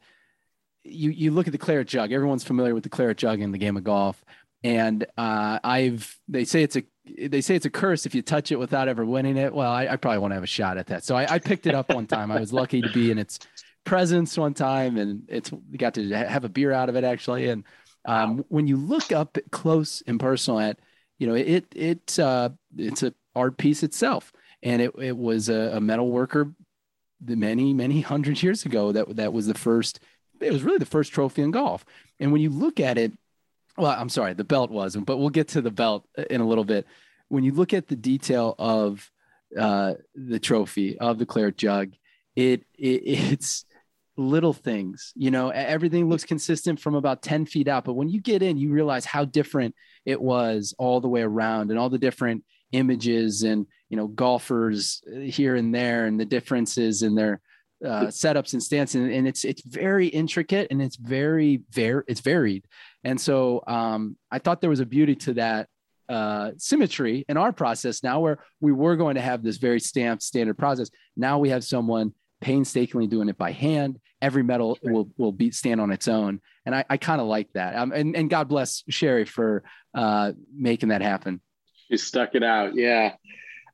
[0.83, 3.57] you you look at the claret jug everyone's familiar with the claret jug in the
[3.59, 4.25] game of golf
[4.63, 6.83] and uh, i've they say it's a
[7.27, 9.53] they say it's a curse if you touch it without ever winning it.
[9.53, 11.03] Well i, I probably want to have a shot at that.
[11.03, 12.31] So I, I, picked it up one time.
[12.31, 13.39] I was lucky to be in its
[13.85, 17.49] presence one time and it's got to have a beer out of it actually.
[17.49, 17.63] And
[18.05, 18.45] um, wow.
[18.49, 20.79] when you look up close and personal at
[21.21, 25.73] you know, it it uh, it's a art piece itself, and it it was a,
[25.75, 26.51] a metal worker
[27.23, 29.99] many many hundred years ago that that was the first.
[30.39, 31.85] It was really the first trophy in golf,
[32.19, 33.13] and when you look at it,
[33.77, 36.65] well, I'm sorry, the belt wasn't, but we'll get to the belt in a little
[36.65, 36.85] bit.
[37.29, 39.09] When you look at the detail of
[39.57, 41.93] uh, the trophy of the claret jug,
[42.35, 43.65] it, it it's
[44.17, 48.19] little things you know everything looks consistent from about 10 feet out but when you
[48.19, 49.73] get in you realize how different
[50.05, 55.01] it was all the way around and all the different images and you know golfers
[55.11, 57.41] uh, here and there and the differences in their
[57.85, 62.21] uh, setups and stance and, and, it's it's very intricate and it's very very it's
[62.21, 62.63] varied
[63.03, 65.67] and so um, i thought there was a beauty to that
[66.09, 70.21] uh, symmetry in our process now where we were going to have this very stamped
[70.21, 73.99] standard process now we have someone painstakingly doing it by hand.
[74.21, 77.51] Every medal will will be stand on its own, and I, I kind of like
[77.53, 77.75] that.
[77.75, 79.63] Um, and and God bless Sherry for
[79.95, 81.41] uh, making that happen.
[81.87, 82.75] She stuck it out.
[82.75, 83.13] Yeah,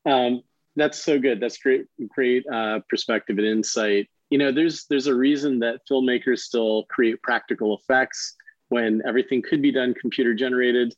[0.06, 0.44] um,
[0.78, 1.40] that's so good.
[1.40, 4.08] That's great, great uh, perspective and insight.
[4.30, 8.36] You know, there's there's a reason that filmmakers still create practical effects
[8.70, 10.94] when everything could be done computer generated.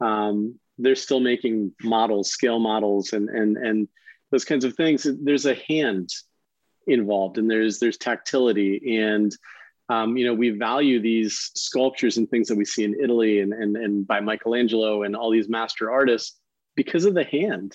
[0.00, 3.88] Um, they're still making models, scale models, and and and
[4.30, 5.06] those kinds of things.
[5.22, 6.10] There's a hand
[6.86, 9.36] involved and there's there's tactility and
[9.88, 13.52] um, you know we value these sculptures and things that we see in italy and,
[13.52, 16.38] and and by michelangelo and all these master artists
[16.76, 17.72] because of the hand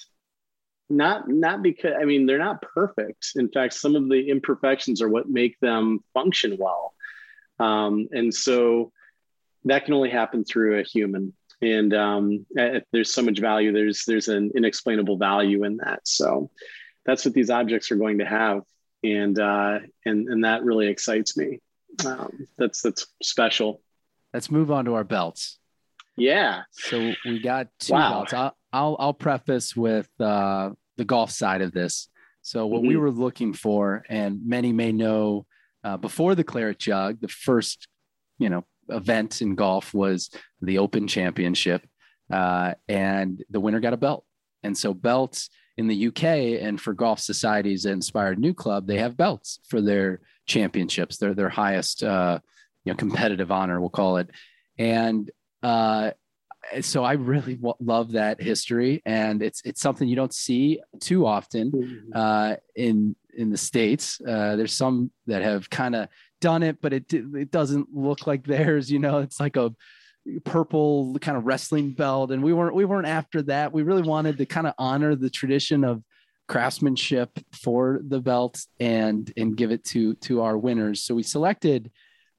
[0.92, 5.10] not not because i mean they're not perfect in fact some of the imperfections are
[5.10, 6.94] what make them function well
[7.60, 8.92] um, and so
[9.66, 12.46] that can only happen through a human and um,
[12.92, 16.50] there's so much value there's there's an inexplainable value in that so
[17.06, 18.62] that's what these objects are going to have
[19.04, 21.60] and uh, and and that really excites me.
[22.06, 23.82] Um, that's that's special.
[24.34, 25.58] Let's move on to our belts.
[26.18, 26.64] Yeah.
[26.72, 28.12] So we got two wow.
[28.12, 28.34] belts.
[28.34, 32.10] I'll, I'll, I'll preface with uh, the golf side of this.
[32.44, 32.90] So what mm-hmm.
[32.90, 35.48] we were looking for, and many may know,
[35.84, 37.88] uh, before the Claret Jug, the first
[38.38, 40.30] you know event in golf was
[40.62, 41.88] the Open Championship,
[42.32, 44.26] uh, and the winner got a belt.
[44.62, 46.24] And so belts in the UK
[46.62, 51.18] and for Golf societies that Inspired New Club, they have belts for their championships.
[51.18, 52.40] They're their highest, uh,
[52.86, 54.30] you know, competitive honor, we'll call it.
[54.78, 55.32] And
[55.64, 56.12] uh,
[56.82, 61.26] so I really w- love that history, and it's it's something you don't see too
[61.26, 62.10] often mm-hmm.
[62.14, 64.22] uh, in in the states.
[64.22, 66.08] Uh, there's some that have kind of
[66.40, 68.92] done it, but it it doesn't look like theirs.
[68.92, 69.74] You know, it's like a
[70.46, 74.38] purple kind of wrestling belt and we weren't we weren't after that we really wanted
[74.38, 76.04] to kind of honor the tradition of
[76.48, 81.90] craftsmanship for the belt and and give it to to our winners so we selected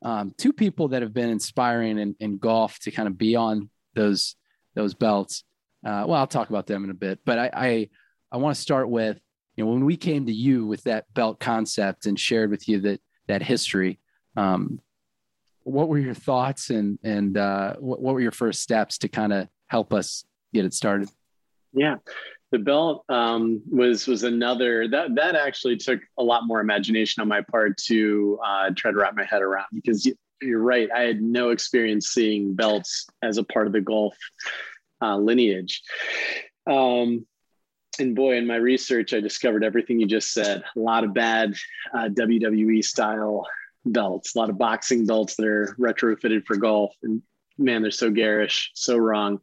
[0.04, 3.68] um, two people that have been inspiring in, in golf to kind of be on
[3.94, 4.36] those
[4.74, 5.44] those belts
[5.86, 7.88] uh, well i'll talk about them in a bit but i i,
[8.32, 9.20] I want to start with
[9.56, 12.80] you know when we came to you with that belt concept and shared with you
[12.80, 13.98] that that history
[14.36, 14.80] um,
[15.64, 19.32] what were your thoughts and and uh, what, what were your first steps to kind
[19.32, 21.08] of help us get it started?
[21.72, 21.96] Yeah,
[22.50, 27.28] the belt um, was was another that that actually took a lot more imagination on
[27.28, 30.10] my part to uh, try to wrap my head around because
[30.42, 30.88] you're right.
[30.94, 34.16] I had no experience seeing belts as a part of the golf
[35.00, 35.82] uh, lineage.
[36.66, 37.26] Um,
[37.98, 40.62] and boy, in my research, I discovered everything you just said.
[40.76, 41.54] A lot of bad
[41.94, 43.46] uh, WWE style
[43.84, 46.94] belts, a lot of boxing belts that are retrofitted for golf.
[47.02, 47.22] And
[47.58, 49.40] man, they're so garish, so wrong.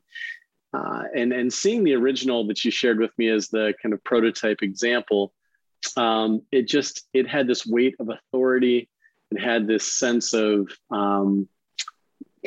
[0.73, 4.03] Uh, and and seeing the original that you shared with me as the kind of
[4.03, 5.33] prototype example,
[5.97, 8.89] um, it just it had this weight of authority.
[9.31, 11.47] It had this sense of um,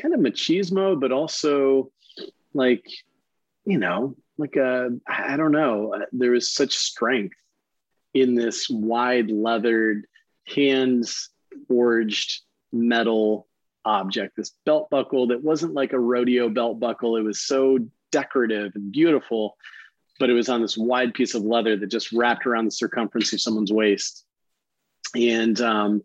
[0.01, 1.91] kind of machismo, but also
[2.55, 2.85] like
[3.65, 5.95] you know, like a I don't know.
[6.13, 7.37] There was such strength
[8.15, 10.07] in this wide leathered
[10.47, 11.31] hands
[11.69, 12.41] forged
[12.73, 13.47] metal
[13.85, 17.17] object, this belt buckle that wasn't like a rodeo belt buckle.
[17.17, 17.79] It was so
[18.11, 19.57] decorative and beautiful,
[20.19, 23.33] but it was on this wide piece of leather that just wrapped around the circumference
[23.33, 24.25] of someone's waist.
[25.15, 26.03] And um,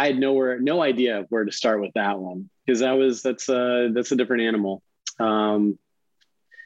[0.00, 3.50] I had nowhere, no idea where to start with that one because that was that's
[3.50, 4.82] a that's a different animal.
[5.18, 5.78] Um,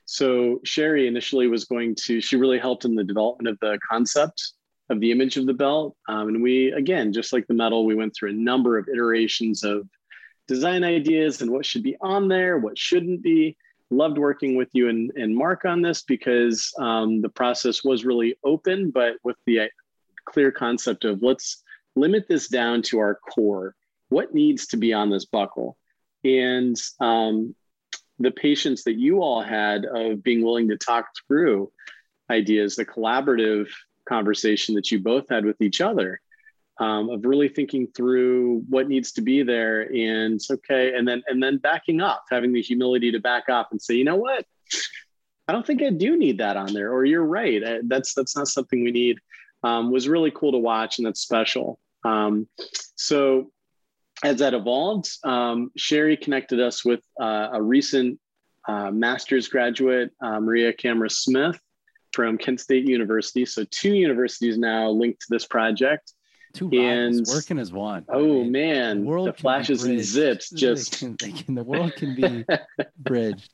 [0.04, 4.52] so Sherry initially was going to, she really helped in the development of the concept
[4.88, 5.96] of the image of the belt.
[6.08, 9.64] Um, and we, again, just like the medal, we went through a number of iterations
[9.64, 9.88] of
[10.46, 13.56] design ideas and what should be on there, what shouldn't be.
[13.90, 18.36] Loved working with you and, and Mark on this because um, the process was really
[18.44, 19.66] open, but with the uh,
[20.24, 21.63] clear concept of let's
[21.96, 23.74] limit this down to our core.
[24.08, 25.76] What needs to be on this buckle?
[26.24, 27.54] And um,
[28.18, 31.70] the patience that you all had of being willing to talk through
[32.30, 33.68] ideas, the collaborative
[34.08, 36.20] conversation that you both had with each other.
[36.80, 41.40] Um, of really thinking through what needs to be there and okay and then and
[41.40, 44.44] then backing up having the humility to back up and say you know what
[45.46, 48.48] i don't think i do need that on there or you're right that's that's not
[48.48, 49.20] something we need
[49.64, 52.46] um, was really cool to watch and that's special um,
[52.96, 53.50] so
[54.22, 58.20] as that evolved, um, Sherry connected us with uh, a recent
[58.68, 61.58] uh, master's graduate, uh, Maria Camera Smith
[62.12, 63.44] from Kent State University.
[63.44, 66.12] So two universities now linked to this project.
[66.54, 68.04] Two and working as one.
[68.08, 72.46] Oh mean, man, the, the flashes and zips just can, can, the world can be
[72.96, 73.50] bridged.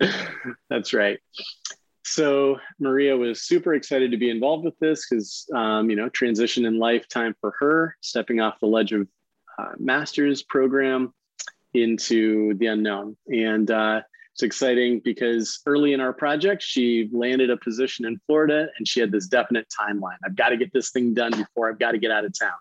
[0.69, 1.19] That's right.
[2.11, 6.65] So Maria was super excited to be involved with this because um, you know transition
[6.65, 9.07] in lifetime for her, stepping off the ledge of
[9.57, 11.15] uh, master's program
[11.73, 13.17] into the unknown.
[13.29, 14.03] And uh,
[14.33, 18.99] it's exciting because early in our project, she landed a position in Florida and she
[18.99, 20.17] had this definite timeline.
[20.25, 22.59] I've got to get this thing done before I've got to get out of town,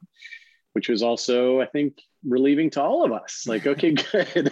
[0.74, 3.46] which was also, I think, relieving to all of us.
[3.48, 4.52] Like, okay, good.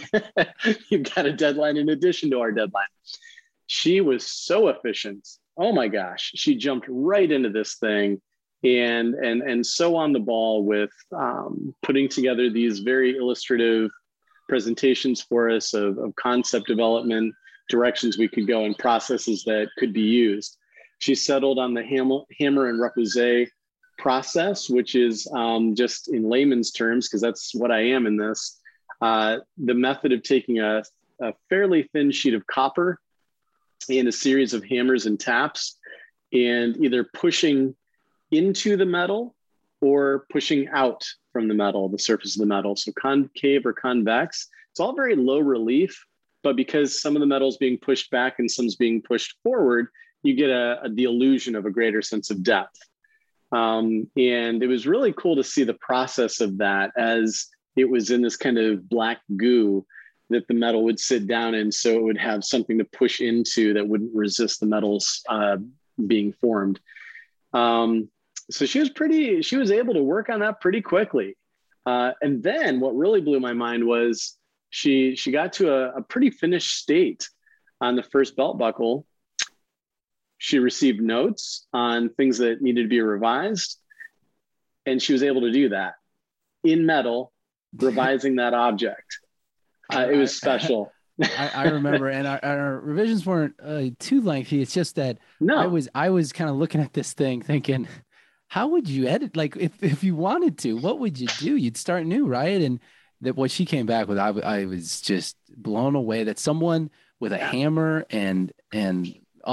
[0.90, 2.88] You've got a deadline in addition to our deadline.
[3.68, 5.28] She was so efficient.
[5.58, 6.32] Oh my gosh.
[6.36, 8.22] She jumped right into this thing
[8.64, 13.92] and and and so on the ball with um, putting together these very illustrative
[14.50, 17.34] presentations for us of, of concept development
[17.70, 20.58] directions we could go and processes that could be used
[21.00, 23.48] she settled on the hammer, hammer and repousse
[24.00, 28.60] process which is um, just in layman's terms because that's what i am in this
[29.02, 30.82] uh, the method of taking a,
[31.22, 33.00] a fairly thin sheet of copper
[33.90, 35.78] and a series of hammers and taps
[36.34, 37.76] and either pushing
[38.32, 39.36] into the metal
[39.82, 42.76] or pushing out from the metal, the surface of the metal.
[42.76, 44.50] So concave or convex.
[44.72, 46.06] It's all very low relief,
[46.44, 49.88] but because some of the metal is being pushed back and some's being pushed forward,
[50.24, 52.80] you get a, a the illusion of a greater sense of depth.
[53.52, 58.10] Um, and it was really cool to see the process of that as it was
[58.12, 59.86] in this kind of black goo
[60.30, 63.74] that the metal would sit down in so it would have something to push into
[63.74, 65.58] that wouldn't resist the metals uh,
[66.06, 66.80] being formed.
[67.54, 68.10] Um,
[68.50, 71.38] so she was pretty she was able to work on that pretty quickly.
[71.86, 74.38] Uh, and then what really blew my mind was
[74.70, 77.30] she she got to a, a pretty finished state
[77.80, 79.06] on the first belt buckle.
[80.38, 83.80] She received notes on things that needed to be revised
[84.88, 85.96] and she was able to do that
[86.64, 87.32] in metal
[87.76, 89.20] revising that object
[89.94, 90.92] uh, it was special
[91.24, 94.62] I, I, remember, and our, our revisions weren't uh, too lengthy.
[94.62, 95.58] It's just that no.
[95.58, 97.88] I was I was kind of looking at this thing, thinking,
[98.50, 99.36] how would you edit?
[99.36, 101.56] Like, if, if you wanted to, what would you do?
[101.56, 102.62] You'd start new, right?
[102.62, 102.80] And
[103.22, 107.34] that what she came back with, I, I was just blown away that someone with
[107.34, 109.12] a hammer and and
[109.44, 109.52] a,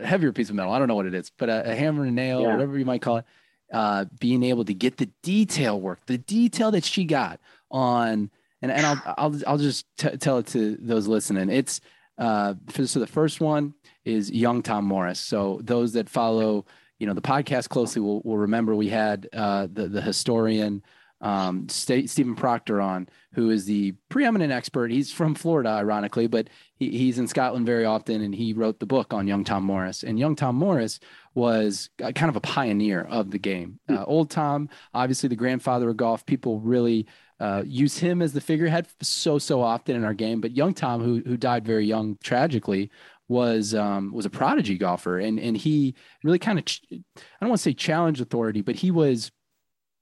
[0.00, 2.04] a, heavier piece of metal, I don't know what it is, but a, a hammer
[2.04, 2.52] and nail, yeah.
[2.52, 3.24] whatever you might call it,
[3.72, 7.38] uh, being able to get the detail work, the detail that she got
[7.70, 8.30] on,
[8.64, 11.50] and and I'll I'll I'll just t- tell it to those listening.
[11.50, 11.82] It's
[12.16, 13.74] uh, so the first one
[14.06, 15.20] is young Tom Morris.
[15.20, 16.64] So those that follow
[16.98, 20.82] you know the podcast closely will, will remember we had uh, the the historian
[21.24, 24.90] um, St- Stephen Proctor on, who is the preeminent expert.
[24.90, 28.86] He's from Florida, ironically, but he, he's in Scotland very often, and he wrote the
[28.86, 30.02] book on young Tom Morris.
[30.02, 31.00] And young Tom Morris
[31.34, 33.80] was kind of a pioneer of the game.
[33.88, 33.96] Hmm.
[33.96, 36.26] Uh, old Tom, obviously the grandfather of golf.
[36.26, 37.06] People really
[37.40, 40.42] uh, use him as the figurehead so so often in our game.
[40.42, 42.90] But young Tom, who who died very young tragically,
[43.28, 47.00] was um, was a prodigy golfer, and and he really kind of ch- I
[47.40, 49.32] don't want to say challenged authority, but he was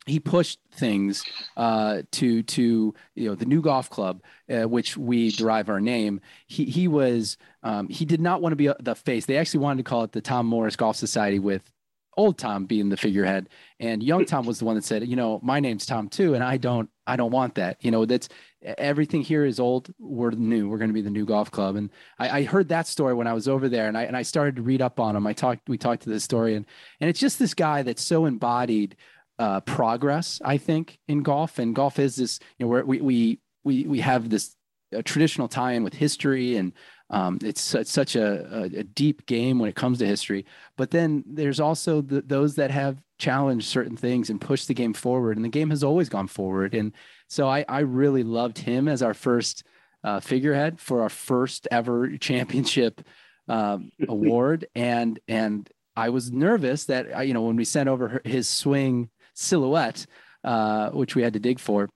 [0.06, 1.24] he pushed things
[1.56, 6.20] uh, to to you know the new golf club, uh, which we derive our name.
[6.46, 9.26] He he was um, he did not want to be the face.
[9.26, 11.70] They actually wanted to call it the Tom Morris Golf Society with
[12.16, 13.48] old Tom being the figurehead,
[13.78, 16.42] and young Tom was the one that said, you know, my name's Tom too, and
[16.42, 17.76] I don't I don't want that.
[17.84, 18.28] You know, that's
[18.62, 19.92] everything here is old.
[20.00, 20.68] We're new.
[20.68, 21.76] We're going to be the new golf club.
[21.76, 24.22] And I, I, heard that story when I was over there, and I and I
[24.22, 25.26] started to read up on him.
[25.26, 25.68] I talked.
[25.68, 26.66] We talked to the historian,
[27.00, 28.96] and it's just this guy that's so embodied
[29.38, 30.40] uh, progress.
[30.44, 32.38] I think in golf, and golf is this.
[32.58, 34.56] You know, where we we we we have this
[35.04, 36.72] traditional tie-in with history and
[37.12, 40.46] um, it's, it's, such a, a, deep game when it comes to history.
[40.78, 44.94] But then there's also the, those that have challenged certain things and pushed the game
[44.94, 46.74] forward, and the game has always gone forward.
[46.74, 46.92] And
[47.28, 49.64] so I, I really loved him as our first
[50.02, 53.02] uh, figurehead for our first ever championship
[53.46, 58.48] um, award, and and I was nervous that you know when we sent over his
[58.48, 60.06] swing silhouette,
[60.44, 61.88] uh, which we had to dig for,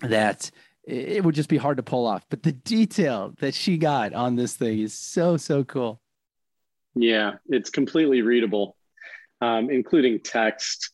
[0.00, 0.50] that
[0.86, 2.24] it would just be hard to pull off.
[2.28, 6.00] But the detail that she got on this thing is so so cool.
[6.94, 8.76] Yeah, it's completely readable,
[9.40, 10.92] um, including text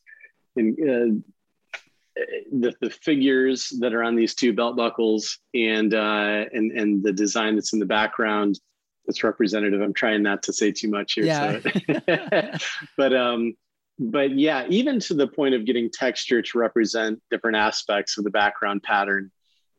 [0.55, 2.21] and uh,
[2.51, 7.13] the the figures that are on these two belt buckles and uh, and and the
[7.13, 8.59] design that's in the background
[9.05, 9.81] that's representative.
[9.81, 11.25] I'm trying not to say too much here.
[11.25, 11.59] Yeah.
[11.59, 12.57] So.
[12.97, 13.55] but um,
[14.03, 18.29] but yeah, even to the point of getting texture to represent different aspects of the
[18.29, 19.31] background pattern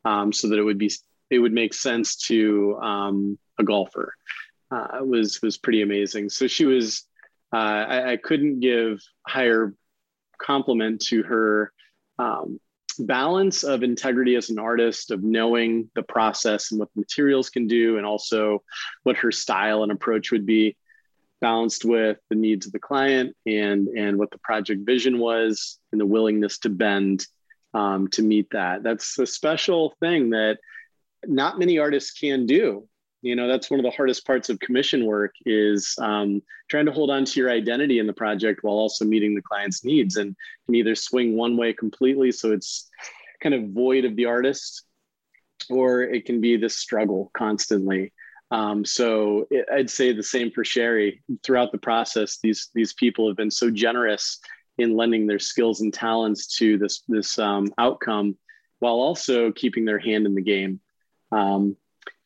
[0.06, 0.90] um, so that it would be
[1.30, 4.14] it would make sense to um, a golfer
[4.70, 6.30] uh, was was pretty amazing.
[6.30, 7.04] So she was
[7.52, 9.74] uh, I, I, couldn't give higher
[10.42, 11.72] compliment to her
[12.18, 12.58] um,
[12.98, 17.66] balance of integrity as an artist, of knowing the process and what the materials can
[17.66, 18.62] do, and also
[19.02, 20.76] what her style and approach would be,
[21.44, 26.00] balanced with the needs of the client and and what the project vision was, and
[26.00, 27.26] the willingness to bend
[27.74, 28.82] um, to meet that.
[28.82, 30.56] That's a special thing that
[31.26, 32.88] not many artists can do.
[33.20, 36.92] You know, that's one of the hardest parts of commission work is um, trying to
[36.92, 40.34] hold on to your identity in the project while also meeting the client's needs and
[40.64, 42.32] can either swing one way completely.
[42.32, 42.88] So it's
[43.42, 44.84] kind of void of the artist
[45.68, 48.12] or it can be this struggle constantly.
[48.54, 51.22] Um, so it, I'd say the same for Sherry.
[51.42, 54.38] Throughout the process, these these people have been so generous
[54.78, 58.36] in lending their skills and talents to this this um, outcome
[58.80, 60.80] while also keeping their hand in the game
[61.32, 61.76] um,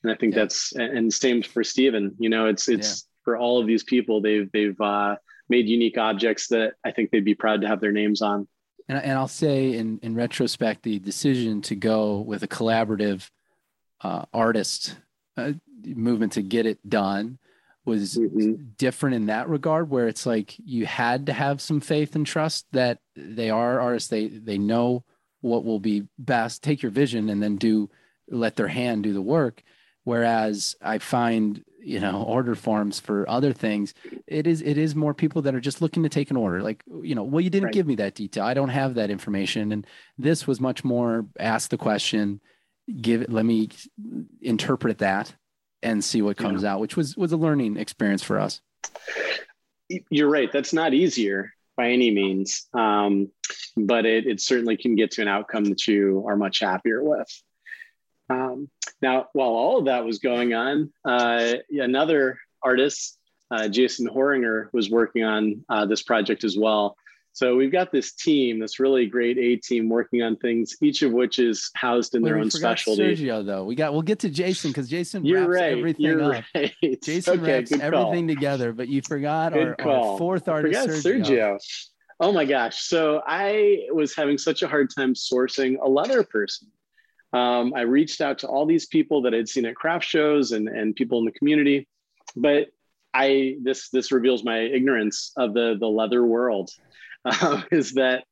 [0.03, 0.43] and i think yeah.
[0.43, 3.25] that's and same for Stephen you know it's it's yeah.
[3.25, 5.17] for all of these people they've they've uh,
[5.49, 8.49] made unique objects that i think they'd be proud to have their names on
[8.89, 13.29] and, and i'll say in in retrospect the decision to go with a collaborative
[14.01, 14.97] uh, artist
[15.37, 15.53] uh,
[15.85, 17.39] movement to get it done
[17.89, 18.63] was mm-hmm.
[18.77, 22.67] different in that regard where it's like you had to have some faith and trust
[22.73, 24.11] that they are artists.
[24.11, 25.05] They they know
[25.41, 26.63] what will be best.
[26.63, 27.91] Take your vision and then do
[28.29, 29.63] let their hand do the work.
[30.05, 33.95] Whereas i find you know order forms for other things
[34.27, 36.63] it is it is more people that are just looking to take an order.
[36.63, 37.75] Like you know well you didn't right.
[37.75, 38.45] give me that detail.
[38.45, 39.73] I don't have that information.
[39.73, 39.87] And
[40.19, 42.41] this was much more ask the question
[43.01, 43.69] give it let me
[44.43, 45.35] interpret that
[45.83, 46.75] and see what comes yeah.
[46.75, 48.61] out, which was was a learning experience for us.
[50.11, 50.53] You're right.
[50.53, 53.31] That's not easier by any means, um,
[53.77, 57.43] but it, it certainly can get to an outcome that you are much happier with.
[58.29, 58.69] Um,
[59.01, 63.19] now, while all of that was going on, uh, another artist,
[63.51, 66.97] uh, Jason Horinger, was working on uh, this project as well.
[67.33, 71.13] So we've got this team, this really great A team working on things, each of
[71.13, 73.15] which is housed in their own specialty.
[73.15, 76.35] Sergio, though, we got we'll get to Jason because Jason you're wraps right, everything you're
[76.35, 76.45] up.
[76.55, 76.75] Right.
[77.03, 81.25] Jason okay, wraps everything together, but you forgot our, our, fourth artist, Sergio.
[81.25, 81.59] Sergio.
[82.19, 82.83] Oh my gosh!
[82.83, 86.69] So I was having such a hard time sourcing a leather person.
[87.33, 90.67] Um, I reached out to all these people that I'd seen at craft shows and
[90.67, 91.87] and people in the community,
[92.35, 92.69] but
[93.15, 96.71] I this this reveals my ignorance of the the leather world
[97.25, 98.25] uh, is that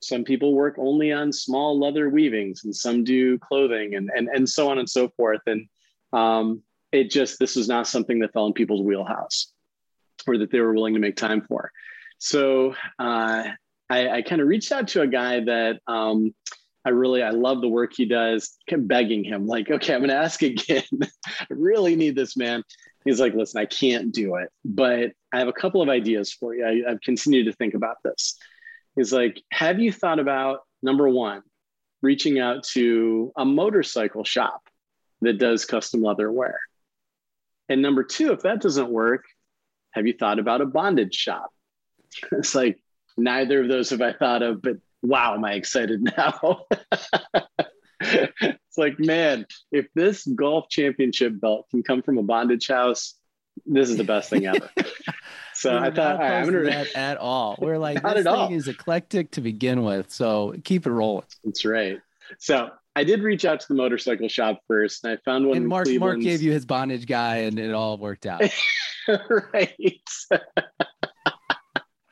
[0.00, 4.48] some people work only on small leather weavings and some do clothing and, and, and
[4.48, 5.40] so on and so forth.
[5.46, 5.66] And
[6.12, 6.62] um,
[6.92, 9.52] it just, this was not something that fell in people's wheelhouse
[10.26, 11.72] or that they were willing to make time for.
[12.18, 13.44] So uh,
[13.90, 16.34] I, I kind of reached out to a guy that um,
[16.84, 20.10] I really, I love the work he does, kept begging him like, okay, I'm going
[20.10, 20.84] to ask again.
[21.02, 22.62] I really need this man.
[23.08, 26.54] He's like, listen, I can't do it, but I have a couple of ideas for
[26.54, 26.64] you.
[26.64, 28.36] I, I've continued to think about this.
[28.96, 31.42] He's like, have you thought about number one,
[32.02, 34.60] reaching out to a motorcycle shop
[35.22, 36.60] that does custom leather wear?
[37.70, 39.24] And number two, if that doesn't work,
[39.92, 41.50] have you thought about a bondage shop?
[42.32, 42.78] It's like,
[43.16, 46.66] neither of those have I thought of, but wow, am I excited now?
[48.00, 53.14] It's like, man, if this golf championship belt can come from a bondage house,
[53.66, 54.70] this is the best thing ever.
[55.58, 57.58] So I thought right, I'm gonna that at all.
[57.60, 58.52] We're like this thing all.
[58.52, 61.24] is eclectic to begin with, so keep it rolling.
[61.42, 61.98] That's right.
[62.38, 65.56] So I did reach out to the motorcycle shop first, and I found one.
[65.56, 68.42] And Mark Mark gave you his bondage guy, and it all worked out.
[69.52, 70.00] right.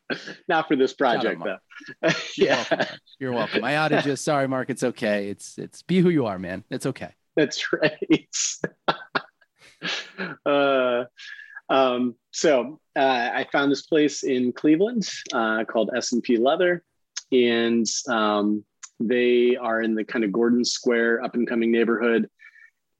[0.48, 1.58] Not for this project though.
[2.36, 3.64] You're yeah, welcome, you're welcome.
[3.64, 4.16] I outed you.
[4.16, 4.70] Sorry, Mark.
[4.70, 5.28] It's okay.
[5.28, 6.64] It's it's be who you are, man.
[6.70, 7.10] It's okay.
[7.34, 8.28] That's right.
[10.46, 11.04] uh,
[11.68, 16.82] um, so uh, I found this place in Cleveland uh, called S&P Leather,
[17.30, 18.64] and um,
[19.00, 22.30] they are in the kind of Gordon Square up and coming neighborhood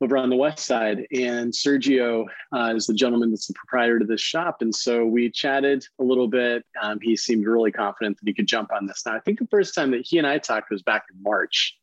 [0.01, 1.07] over on the west side.
[1.13, 4.61] And Sergio uh, is the gentleman that's the proprietor to this shop.
[4.61, 6.65] And so we chatted a little bit.
[6.81, 9.05] Um, he seemed really confident that he could jump on this.
[9.07, 11.79] Now, I think the first time that he and I talked was back in March.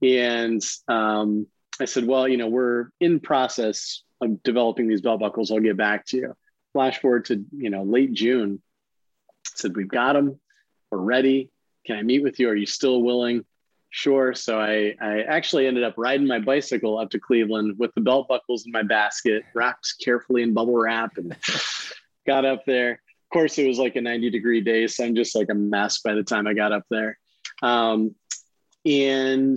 [0.00, 1.46] And um,
[1.80, 5.50] I said, well, you know, we're in process of developing these belt buckles.
[5.50, 6.36] I'll get back to you.
[6.72, 8.62] Flash forward to, you know, late June.
[9.46, 10.40] I said, we've got them.
[10.90, 11.50] We're ready.
[11.86, 12.48] Can I meet with you?
[12.48, 13.44] Are you still willing?
[13.96, 14.34] Sure.
[14.34, 18.26] So I, I actually ended up riding my bicycle up to Cleveland with the belt
[18.26, 21.36] buckles in my basket, wrapped carefully in bubble wrap, and
[22.26, 22.90] got up there.
[22.94, 24.88] Of course, it was like a 90 degree day.
[24.88, 27.16] So I'm just like a mess by the time I got up there.
[27.62, 28.16] Um,
[28.84, 29.56] and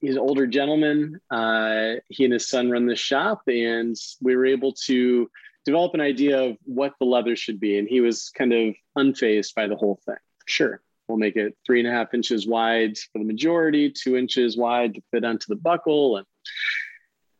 [0.00, 1.20] he's an older gentleman.
[1.30, 5.30] Uh, he and his son run the shop, and we were able to
[5.66, 7.76] develop an idea of what the leather should be.
[7.76, 10.16] And he was kind of unfazed by the whole thing.
[10.46, 14.56] Sure, we'll make it three and a half inches wide for the majority, two inches
[14.56, 16.26] wide to fit onto the buckle, and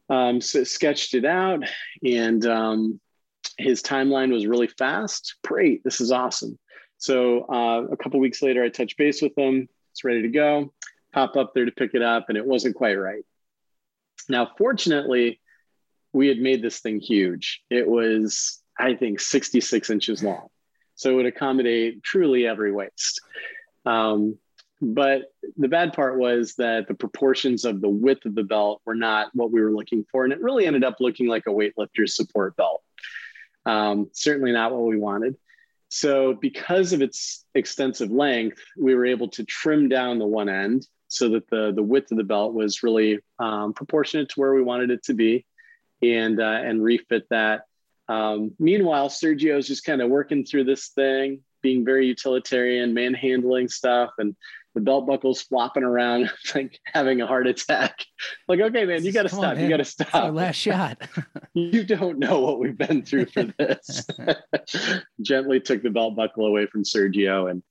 [0.08, 1.64] um, so sketched it out.
[2.04, 3.00] And um,
[3.58, 5.36] his timeline was really fast.
[5.46, 6.58] Great, this is awesome.
[6.98, 9.68] So uh, a couple weeks later, I touched base with him.
[9.92, 10.72] It's ready to go
[11.12, 13.24] pop up there to pick it up, and it wasn't quite right.
[14.28, 15.40] Now, fortunately,
[16.12, 17.62] we had made this thing huge.
[17.70, 20.48] It was, I think, 66 inches long.
[20.96, 23.20] So it would accommodate truly every waist.
[23.84, 24.38] Um,
[24.80, 28.94] but the bad part was that the proportions of the width of the belt were
[28.94, 30.24] not what we were looking for.
[30.24, 32.82] And it really ended up looking like a weightlifter's support belt.
[33.66, 35.36] Um, certainly not what we wanted.
[35.88, 40.86] So, because of its extensive length, we were able to trim down the one end
[41.08, 44.62] so that the the width of the belt was really um, proportionate to where we
[44.62, 45.46] wanted it to be,
[46.02, 47.62] and uh, and refit that.
[48.08, 54.10] Um, meanwhile, Sergio's just kind of working through this thing, being very utilitarian, manhandling stuff,
[54.18, 54.36] and
[54.74, 58.04] the belt buckles flopping around, like having a heart attack.
[58.48, 59.56] Like, okay, man, you got to stop.
[59.56, 60.14] On, you got to stop.
[60.14, 61.00] our last shot.
[61.54, 64.06] you don't know what we've been through for this.
[65.20, 67.62] Gently took the belt buckle away from Sergio and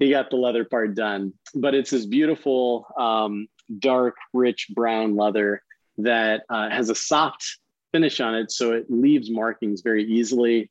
[0.00, 1.32] he got the leather part done.
[1.54, 3.48] But it's this beautiful, um,
[3.78, 5.62] dark, rich brown leather
[5.98, 7.58] that uh, has a soft
[7.92, 10.70] finish on it, so it leaves markings very easily.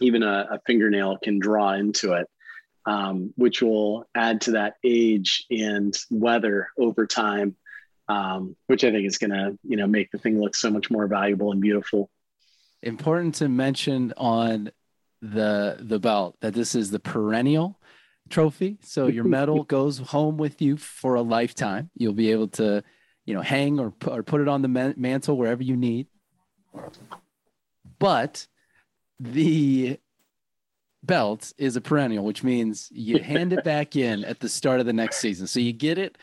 [0.00, 2.26] Even a, a fingernail can draw into it,
[2.86, 7.56] um, which will add to that age and weather over time,
[8.08, 10.90] um, which I think is going to, you know, make the thing look so much
[10.90, 12.10] more valuable and beautiful.
[12.82, 14.70] Important to mention on
[15.20, 17.80] the the belt that this is the perennial
[18.28, 18.78] trophy.
[18.82, 21.90] So your medal goes home with you for a lifetime.
[21.96, 22.82] You'll be able to,
[23.24, 26.06] you know, hang or, or put it on the mantle wherever you need.
[27.98, 28.46] But
[29.18, 29.98] the
[31.02, 34.86] belt is a perennial, which means you hand it back in at the start of
[34.86, 35.46] the next season.
[35.46, 36.16] So you get it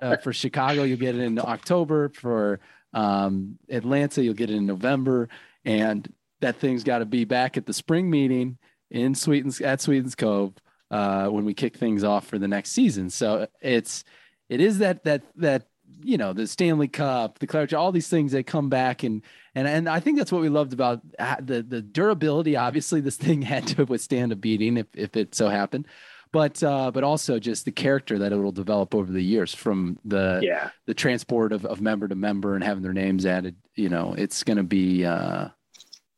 [0.00, 2.10] uh, for Chicago, you'll get it in October.
[2.10, 2.60] For
[2.94, 5.28] um, Atlanta, you'll get it in November.
[5.64, 8.58] And that thing's got to be back at the spring meeting
[8.90, 10.54] in Sweetens at Sweetens Cove
[10.90, 13.10] uh, when we kick things off for the next season.
[13.10, 14.04] So it's
[14.48, 15.66] it is that that that
[16.02, 19.22] you know the Stanley Cup, the Claret, all these things that come back and
[19.54, 21.00] and and I think that's what we loved about
[21.40, 22.56] the the durability.
[22.56, 25.86] Obviously, this thing had to withstand a beating if if it so happened,
[26.32, 29.98] but uh, but also just the character that it will develop over the years from
[30.04, 30.70] the yeah.
[30.86, 33.56] the transport of, of member to member and having their names added.
[33.74, 35.48] You know, it's going to be uh,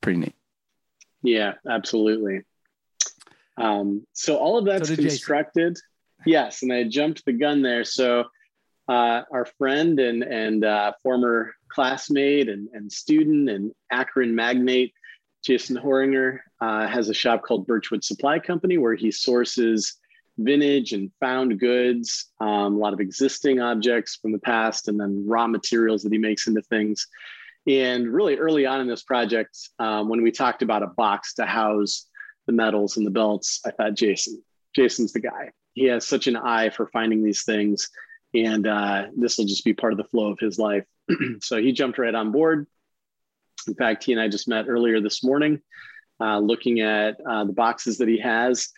[0.01, 0.35] pretty neat.
[1.23, 2.43] Yeah, absolutely.
[3.57, 5.75] Um, so all of that's so constructed.
[5.75, 5.87] Jason.
[6.27, 7.85] Yes, and I jumped the gun there.
[7.85, 8.25] So
[8.91, 14.93] uh, our friend and and uh, former classmate and, and student and Akron magnate,
[15.45, 19.97] Jason Horinger, uh, has a shop called Birchwood Supply Company where he sources
[20.39, 25.25] vintage and found goods, um, a lot of existing objects from the past, and then
[25.25, 27.07] raw materials that he makes into things.
[27.69, 31.47] And really early on in this project, um, when we talked about a box to
[31.47, 32.09] house
[32.47, 34.43] the medals and the belts, I thought Jason,
[34.75, 35.53] Jason's the guy.
[35.75, 37.89] He has such an eye for finding these things,
[38.35, 40.85] and uh, this will just be part of the flow of his life.
[41.41, 42.67] so he jumped right on board.
[43.67, 45.61] In fact, he and I just met earlier this morning,
[46.21, 48.69] uh, looking at uh, the boxes that he has.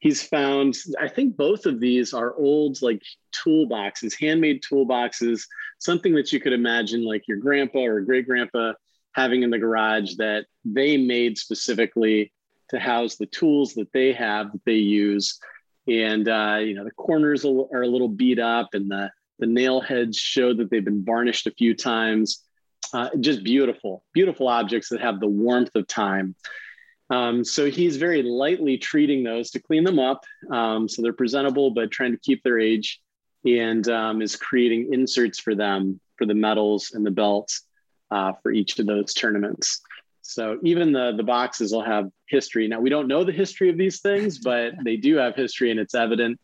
[0.00, 3.02] He's found, I think both of these are old, like
[3.32, 5.42] toolboxes, handmade toolboxes,
[5.80, 8.74] something that you could imagine like your grandpa or great grandpa
[9.12, 12.32] having in the garage that they made specifically
[12.70, 15.40] to house the tools that they have that they use.
[15.88, 19.80] And uh, you know the corners are a little beat up, and the the nail
[19.80, 22.44] heads show that they've been varnished a few times.
[22.92, 26.34] Uh, just beautiful, beautiful objects that have the warmth of time.
[27.10, 31.70] Um, so he's very lightly treating those to clean them up, um, so they're presentable,
[31.70, 33.00] but trying to keep their age,
[33.46, 37.62] and um, is creating inserts for them for the medals and the belts
[38.10, 39.80] uh, for each of those tournaments.
[40.28, 42.68] So even the the boxes will have history.
[42.68, 45.80] Now we don't know the history of these things, but they do have history and
[45.80, 46.38] it's evident.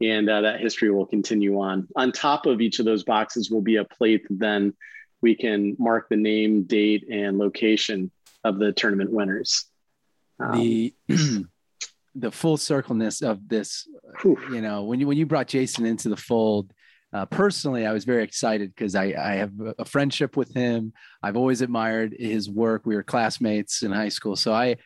[0.00, 1.86] and uh, that history will continue on.
[1.94, 4.74] On top of each of those boxes will be a plate then
[5.22, 8.10] we can mark the name, date, and location
[8.42, 9.66] of the tournament winners.
[10.38, 10.94] Um, the
[12.14, 13.86] the full circleness of this,
[14.22, 14.38] whew.
[14.52, 16.72] you know, when you when you brought Jason into the fold,
[17.12, 20.92] uh, personally, I was very excited because I, I have a friendship with him.
[21.22, 22.82] I've always admired his work.
[22.84, 24.76] We were classmates in high school, so I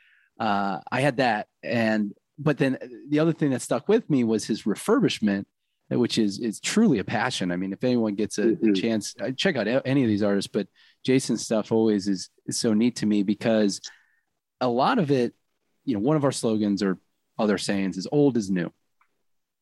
[0.40, 4.46] uh, I had that, and but then the other thing that stuck with me was
[4.46, 5.44] his refurbishment,
[5.90, 7.52] which is is truly a passion.
[7.52, 8.70] I mean, if anyone gets a, mm-hmm.
[8.70, 10.50] a chance, uh, check out any of these artists.
[10.50, 10.66] But
[11.04, 13.82] Jason's stuff always is is so neat to me because
[14.62, 15.34] a lot of it,
[15.84, 16.98] you know, one of our slogans or
[17.38, 18.72] other sayings is "old is new."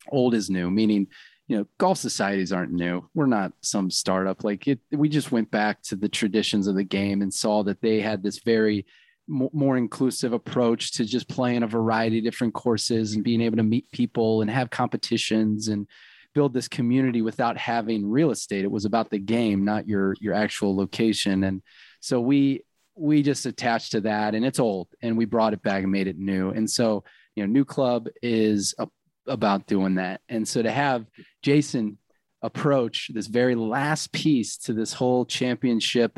[0.09, 1.07] Old is new, meaning
[1.47, 3.07] you know, golf societies aren't new.
[3.13, 4.43] We're not some startup.
[4.43, 7.81] Like it, we just went back to the traditions of the game and saw that
[7.81, 8.85] they had this very
[9.27, 13.63] more inclusive approach to just playing a variety of different courses and being able to
[13.63, 15.87] meet people and have competitions and
[16.33, 18.65] build this community without having real estate.
[18.65, 21.43] It was about the game, not your your actual location.
[21.45, 21.61] And
[21.99, 22.63] so we
[22.95, 26.07] we just attached to that and it's old and we brought it back and made
[26.07, 26.49] it new.
[26.49, 27.03] And so,
[27.35, 28.87] you know, new club is a,
[29.27, 30.21] about doing that.
[30.29, 31.05] And so to have
[31.41, 31.97] Jason
[32.41, 36.17] approach this very last piece to this whole championship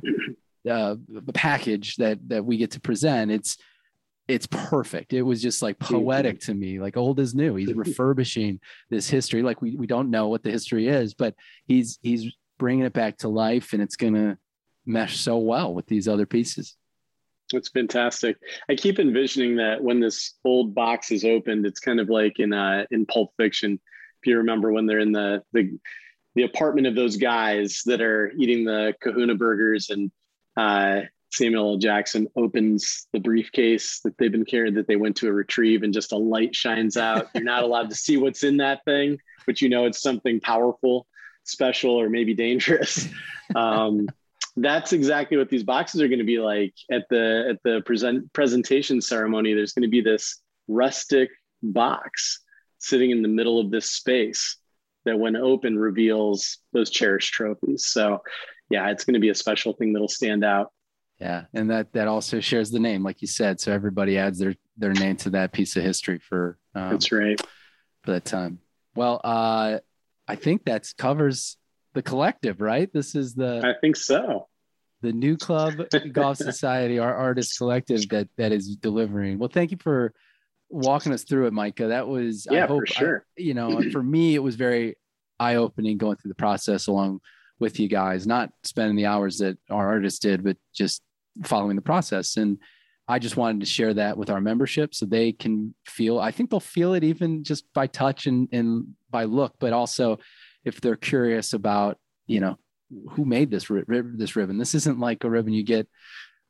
[0.70, 0.96] uh,
[1.34, 3.58] package that that we get to present it's
[4.28, 5.14] it's perfect.
[5.14, 6.80] It was just like poetic to me.
[6.80, 7.54] Like old is new.
[7.54, 9.44] He's refurbishing this history.
[9.44, 11.36] Like we, we don't know what the history is but
[11.68, 14.38] he's he's bringing it back to life and it's going to
[14.86, 16.76] mesh so well with these other pieces
[17.56, 18.38] that's fantastic.
[18.70, 22.54] I keep envisioning that when this old box is opened, it's kind of like in
[22.54, 23.80] uh, in Pulp Fiction.
[24.22, 25.78] If you remember when they're in the the
[26.36, 30.12] the apartment of those guys that are eating the Kahuna burgers and
[30.58, 31.02] uh,
[31.32, 31.78] Samuel L.
[31.78, 35.94] Jackson opens the briefcase that they've been carrying that they went to a retrieve, and
[35.94, 37.30] just a light shines out.
[37.34, 41.08] You're not allowed to see what's in that thing, but you know it's something powerful,
[41.44, 43.08] special, or maybe dangerous.
[43.54, 44.08] Um,
[44.58, 48.32] that's exactly what these boxes are going to be like at the at the present
[48.34, 49.54] presentation ceremony.
[49.54, 51.30] There's going to be this rustic
[51.62, 52.42] box
[52.80, 54.58] sitting in the middle of this space
[55.06, 57.88] that, when open, reveals those cherished trophies.
[57.88, 58.22] So
[58.70, 60.72] yeah, it's going to be a special thing that'll stand out.
[61.20, 63.60] Yeah, and that that also shares the name, like you said.
[63.60, 66.58] So everybody adds their their name to that piece of history for.
[66.74, 67.40] Um, That's right.
[68.04, 68.60] For that time.
[68.96, 69.80] Well, uh,
[70.28, 71.58] I think that covers
[71.96, 72.92] the collective, right?
[72.94, 73.62] This is the.
[73.64, 74.48] I think so.
[75.02, 75.74] The new club
[76.12, 79.40] golf society, our artist collective that that is delivering.
[79.40, 80.14] Well, thank you for
[80.70, 81.88] walking us through it, Micah.
[81.88, 83.26] That was yeah, I hope, for sure.
[83.38, 84.96] I, you know, for me, it was very
[85.40, 87.22] eye opening going through the process along
[87.60, 91.02] with you guys, not spending the hours that our artists did, but just
[91.44, 92.38] following the process.
[92.38, 92.58] And
[93.08, 96.50] I just wanted to share that with our membership so they can feel, I think
[96.50, 100.20] they'll feel it even just by touch and, and by look, but also
[100.66, 101.98] if they're curious about,
[102.28, 102.58] you know,
[103.12, 104.58] who made this this ribbon.
[104.58, 105.88] This isn't like a ribbon you get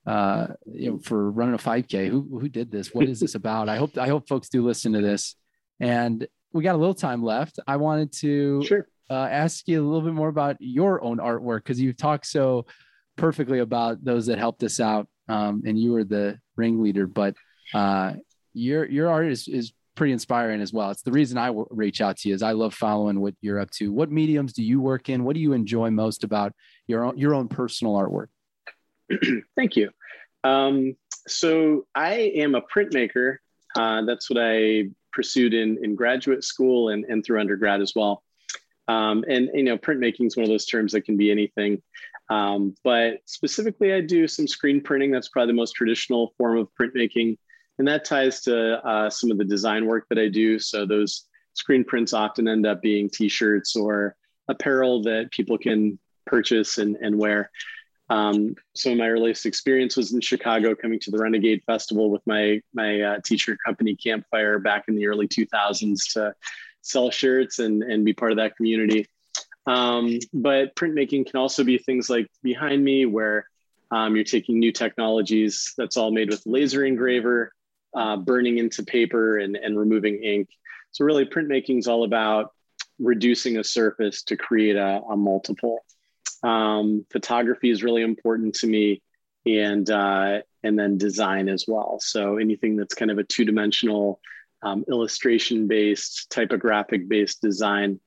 [0.05, 2.09] uh, you know, for running a 5K.
[2.09, 2.93] Who who did this?
[2.93, 3.69] What is this about?
[3.69, 5.35] I hope I hope folks do listen to this.
[5.79, 7.59] And we got a little time left.
[7.67, 11.59] I wanted to sure uh, ask you a little bit more about your own artwork
[11.59, 12.65] because you've talked so
[13.17, 17.07] perfectly about those that helped us out, um, and you were the ringleader.
[17.07, 17.35] But
[17.73, 18.13] uh,
[18.53, 20.91] your your art is is pretty inspiring as well.
[20.91, 23.59] It's the reason I w- reach out to you is I love following what you're
[23.59, 23.91] up to.
[23.91, 25.23] What mediums do you work in?
[25.23, 26.53] What do you enjoy most about
[26.87, 28.27] your own, your own personal artwork?
[29.55, 29.89] Thank you.
[30.43, 30.95] Um,
[31.27, 33.37] so I am a printmaker.
[33.75, 38.21] Uh, that's what I pursued in, in graduate school and, and through undergrad as well.
[38.87, 41.81] Um, and you know, printmaking is one of those terms that can be anything.
[42.29, 45.11] Um, but specifically, I do some screen printing.
[45.11, 47.37] That's probably the most traditional form of printmaking,
[47.77, 50.59] and that ties to uh, some of the design work that I do.
[50.59, 54.15] So those screen prints often end up being T-shirts or
[54.47, 57.51] apparel that people can purchase and, and wear.
[58.09, 58.55] Um,
[58.85, 63.19] my earliest experience was in Chicago, coming to the Renegade Festival with my my uh,
[63.25, 66.35] t-shirt company Campfire back in the early 2000s to
[66.81, 69.07] sell shirts and, and be part of that community.
[69.65, 73.47] Um, but printmaking can also be things like behind me, where
[73.89, 77.54] um, you're taking new technologies that's all made with laser engraver,
[77.95, 80.49] uh, burning into paper and, and removing ink.
[80.91, 82.51] So, really, printmaking is all about
[82.99, 85.79] reducing a surface to create a, a multiple.
[86.43, 89.01] Um, photography is really important to me,
[89.45, 91.99] and uh, and then design as well.
[91.99, 94.19] So anything that's kind of a two dimensional
[94.63, 97.99] um, illustration based, typographic based design.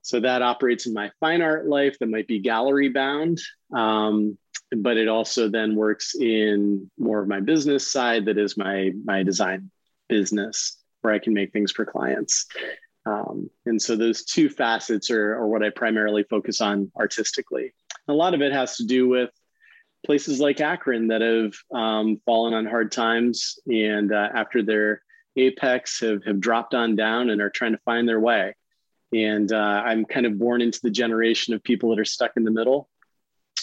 [0.00, 3.40] So that operates in my fine art life that might be gallery bound.
[3.72, 4.36] Um,
[4.78, 9.22] but it also then works in more of my business side that is my my
[9.22, 9.70] design
[10.08, 12.46] business where I can make things for clients.
[13.04, 17.72] Um, and so those two facets are, are what I primarily focus on artistically.
[18.08, 19.30] A lot of it has to do with
[20.06, 25.02] places like Akron that have um, fallen on hard times and uh, after their
[25.36, 28.54] apex have, have dropped on down and are trying to find their way.
[29.12, 32.44] And uh, I'm kind of born into the generation of people that are stuck in
[32.44, 32.88] the middle.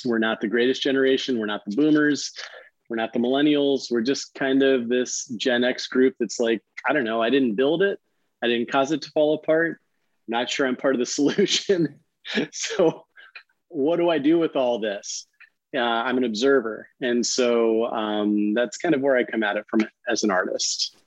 [0.05, 1.39] We're not the greatest generation.
[1.39, 2.33] We're not the boomers.
[2.89, 3.91] We're not the millennials.
[3.91, 7.55] We're just kind of this Gen X group that's like, I don't know, I didn't
[7.55, 7.99] build it.
[8.41, 9.79] I didn't cause it to fall apart.
[10.27, 11.99] I'm not sure I'm part of the solution.
[12.51, 13.05] so,
[13.67, 15.27] what do I do with all this?
[15.75, 16.87] Uh, I'm an observer.
[16.99, 20.97] And so um, that's kind of where I come at it from as an artist.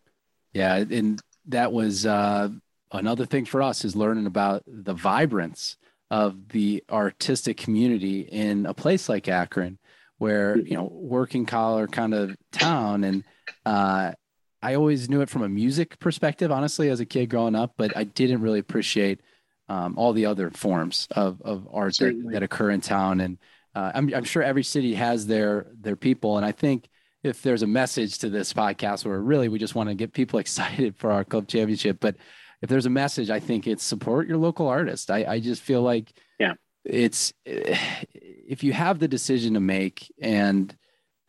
[0.53, 0.77] Yeah.
[0.77, 2.51] And that was uh,
[2.93, 5.77] another thing for us is learning about the vibrance
[6.13, 9.79] of the artistic community in a place like Akron,
[10.19, 13.03] where, you know, working collar kind of town.
[13.03, 13.25] And
[13.65, 14.13] uh,
[14.63, 17.97] I always knew it from a music perspective, honestly, as a kid growing up, but
[17.97, 19.23] I didn't really appreciate
[19.71, 23.21] um, all the other forms of, of art that, that, occur in town.
[23.21, 23.39] And
[23.75, 26.91] uh, I'm, I'm sure every city has their their people, and I think
[27.23, 30.39] if there's a message to this podcast where really we just want to get people
[30.41, 32.17] excited for our club championship, but
[32.63, 35.11] if there's a message, I think it's support your local artist.
[35.11, 36.55] I, I just feel like yeah,
[36.85, 40.75] it's if you have the decision to make and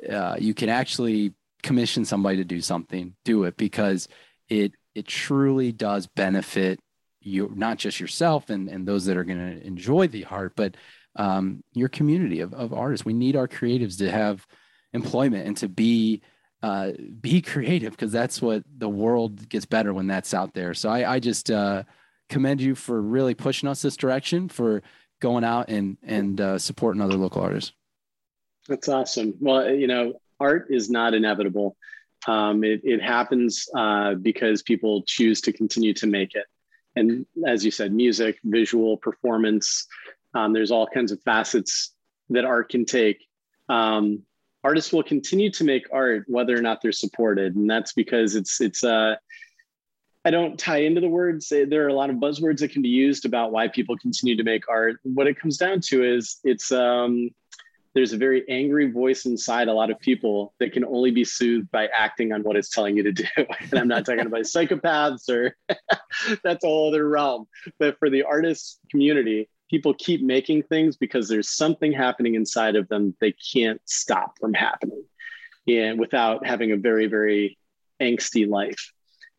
[0.09, 4.07] uh, you can actually commission somebody to do something, do it because
[4.47, 6.79] it it truly does benefit
[7.21, 10.75] you not just yourself and, and those that are going to enjoy the art, but
[11.15, 13.05] um, your community of, of artists.
[13.05, 14.45] We need our creatives to have
[14.93, 16.21] employment and to be
[16.63, 20.73] uh, be creative because that's what the world gets better when that's out there.
[20.73, 21.83] So I, I just uh,
[22.29, 24.81] commend you for really pushing us this direction for
[25.19, 27.73] going out and and uh, supporting other local artists.
[28.67, 29.35] That's awesome.
[29.41, 31.75] Well, you know, art is not inevitable.
[32.27, 36.45] Um, it, it happens uh, because people choose to continue to make it.
[36.95, 39.85] And as you said, music, visual, performance,
[40.33, 41.91] um, there's all kinds of facets
[42.29, 43.27] that art can take.
[43.67, 44.23] Um,
[44.63, 48.61] artists will continue to make art whether or not they're supported, and that's because it's
[48.61, 48.83] it's.
[48.83, 49.15] Uh,
[50.25, 51.49] I don't tie into the words.
[51.49, 54.43] There are a lot of buzzwords that can be used about why people continue to
[54.43, 54.95] make art.
[55.03, 57.29] What it comes down to is it's um,
[57.93, 61.69] there's a very angry voice inside a lot of people that can only be soothed
[61.71, 63.25] by acting on what it's telling you to do.
[63.37, 65.55] and I'm not talking about psychopaths or
[66.43, 67.47] that's a whole other realm.
[67.79, 72.87] But for the artist community, people keep making things because there's something happening inside of
[72.89, 75.03] them they can't stop from happening
[75.67, 77.57] and without having a very very
[77.99, 78.91] angsty life.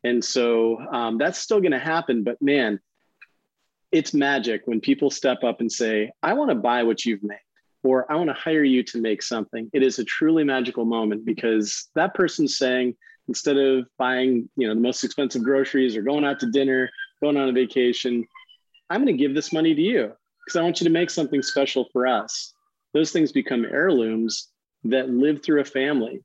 [0.03, 2.80] And so um, that's still going to happen but man
[3.93, 7.47] it's magic when people step up and say i want to buy what you've made
[7.85, 9.70] or i want to hire you to make something.
[9.72, 12.97] It is a truly magical moment because that person's saying
[13.28, 16.91] instead of buying you know the most expensive groceries or going out to dinner
[17.22, 18.26] going on a vacation
[18.91, 20.12] i'm going to give this money to you
[20.45, 22.53] because I want you to make something special for us.
[22.92, 24.49] Those things become heirlooms
[24.84, 26.22] that live through a family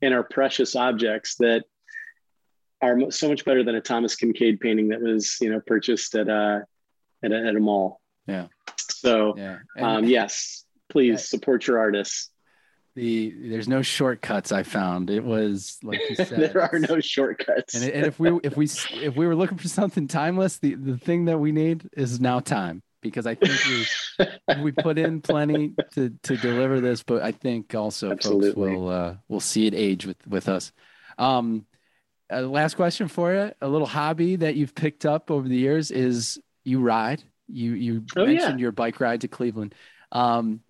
[0.00, 1.64] and are precious objects that
[2.80, 6.28] are so much better than a Thomas Kinkade painting that was, you know, purchased at
[6.28, 6.64] a
[7.22, 8.00] at a, at a mall.
[8.26, 8.46] Yeah.
[8.78, 9.58] So, yeah.
[9.78, 12.30] um, yes, please support your artists.
[12.94, 14.50] The there's no shortcuts.
[14.50, 16.52] I found it was like you said.
[16.52, 17.74] there are no shortcuts.
[17.74, 20.96] and, and if we if we if we were looking for something timeless, the the
[20.96, 23.86] thing that we need is now time because I think
[24.58, 28.48] we we put in plenty to to deliver this, but I think also Absolutely.
[28.48, 30.72] folks will uh, will see it age with with us.
[31.18, 31.66] Um,
[32.32, 35.90] uh, last question for you: a little hobby that you've picked up over the years
[35.90, 37.22] is you ride.
[37.48, 38.62] You you oh, mentioned yeah.
[38.62, 39.74] your bike ride to Cleveland.
[40.12, 40.60] Um,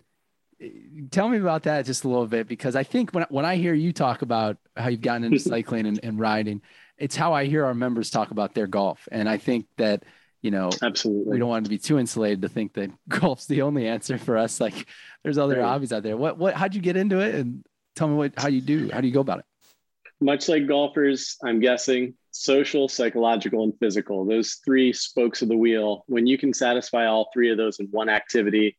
[1.11, 3.74] tell me about that just a little bit because I think when when I hear
[3.74, 6.62] you talk about how you've gotten into cycling and, and riding,
[6.97, 10.05] it's how I hear our members talk about their golf, and I think that
[10.43, 11.32] you know absolutely.
[11.32, 14.36] we don't want to be too insulated to think that golf's the only answer for
[14.36, 14.61] us.
[14.61, 14.86] Like
[15.22, 15.64] there's other right.
[15.64, 16.16] hobbies out there.
[16.16, 17.34] What what how'd you get into it?
[17.34, 17.64] And
[17.97, 19.45] tell me what how you do how do you go about it?
[20.20, 26.05] Much like golfers i'm guessing social psychological and physical those three spokes of the wheel.
[26.07, 28.76] When you can satisfy all three of those in one activity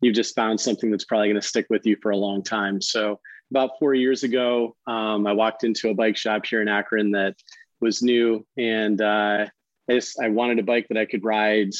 [0.00, 2.80] you've just found something that's probably going to stick with you for a long time.
[2.80, 7.10] So about four years ago um, i walked into a bike shop here in akron
[7.10, 7.34] that
[7.82, 9.46] was new and uh,
[9.88, 11.70] I just I wanted a bike that I could ride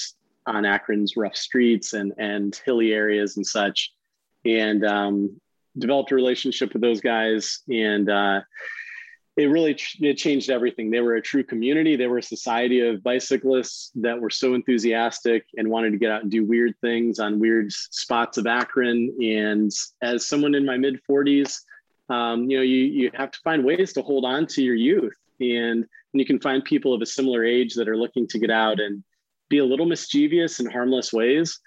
[0.46, 3.92] on Akron's rough streets and and hilly areas and such,
[4.44, 5.40] and um,
[5.78, 8.08] developed a relationship with those guys and.
[8.10, 8.40] Uh,
[9.36, 10.90] it really it changed everything.
[10.90, 11.96] They were a true community.
[11.96, 16.22] They were a society of bicyclists that were so enthusiastic and wanted to get out
[16.22, 19.16] and do weird things on weird spots of Akron.
[19.22, 19.70] And
[20.02, 21.60] as someone in my mid 40s,
[22.10, 25.16] um, you know, you you have to find ways to hold on to your youth.
[25.40, 28.50] And when you can find people of a similar age that are looking to get
[28.50, 29.02] out and
[29.48, 31.58] be a little mischievous in harmless ways,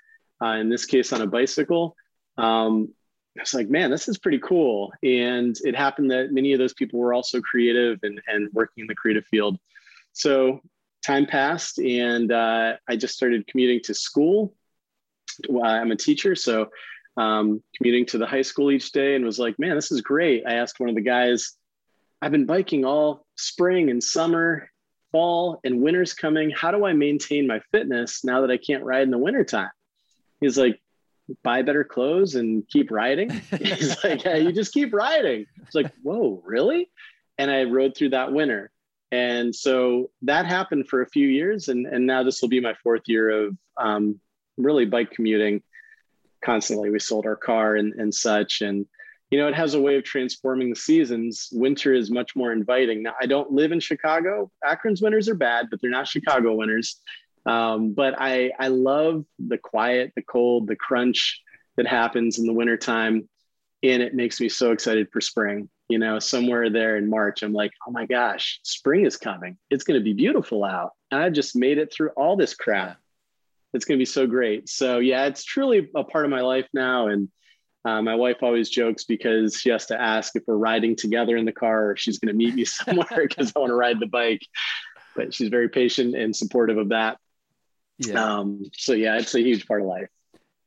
[0.43, 1.96] uh, in this case on a bicycle,
[2.38, 2.93] um,
[3.38, 4.93] I was like, man, this is pretty cool.
[5.04, 8.88] And it happened that many of those people were also creative and, and working in
[8.88, 9.58] the creative field.
[10.14, 10.62] So
[11.06, 14.56] time passed and uh, I just started commuting to school.
[15.64, 16.70] I'm a teacher, so
[17.18, 20.43] um, commuting to the high school each day and was like, man, this is great.
[20.48, 21.54] I asked one of the guys,
[22.26, 24.71] I've been biking all spring and summer,
[25.11, 26.49] fall, and winter's coming.
[26.49, 29.69] How do I maintain my fitness now that I can't ride in the wintertime?
[30.41, 30.82] He's like,
[31.43, 33.30] buy better clothes and keep riding.
[33.61, 35.45] He's like, yeah, you just keep riding.
[35.61, 36.89] It's like, whoa, really?
[37.38, 38.71] And I rode through that winter.
[39.11, 41.67] And so that happened for a few years.
[41.67, 44.19] And, and now this will be my fourth year of um,
[44.57, 45.61] really bike commuting
[46.43, 46.89] constantly.
[46.89, 48.61] We sold our car and, and such.
[48.61, 48.88] And,
[49.36, 51.50] you know, it has a way of transforming the seasons.
[51.52, 53.04] Winter is much more inviting.
[53.04, 54.50] Now, I don't live in Chicago.
[54.64, 57.02] Akron's winters are bad, but they're not Chicago winters.
[57.46, 61.42] Um, but I, I love the quiet, the cold, the crunch
[61.76, 63.28] that happens in the wintertime.
[63.84, 65.70] And it makes me so excited for spring.
[65.90, 69.58] You know, somewhere there in March, I'm like, oh my gosh, spring is coming.
[69.70, 70.92] It's going to be beautiful out.
[71.12, 73.00] And I just made it through all this crap
[73.74, 74.70] it's going to be so great.
[74.70, 77.08] So yeah, it's truly a part of my life now.
[77.08, 77.28] And
[77.86, 81.46] uh, my wife always jokes because she has to ask if we're riding together in
[81.46, 84.08] the car or she's going to meet me somewhere because I want to ride the
[84.08, 84.42] bike.
[85.16, 87.20] But she's very patient and supportive of that.
[88.00, 88.40] Yeah.
[88.40, 90.10] Um, so yeah, it's a huge part of life.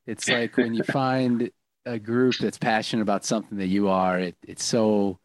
[0.07, 1.51] It's like when you find
[1.85, 5.19] a group that's passionate about something that you are, it, it's so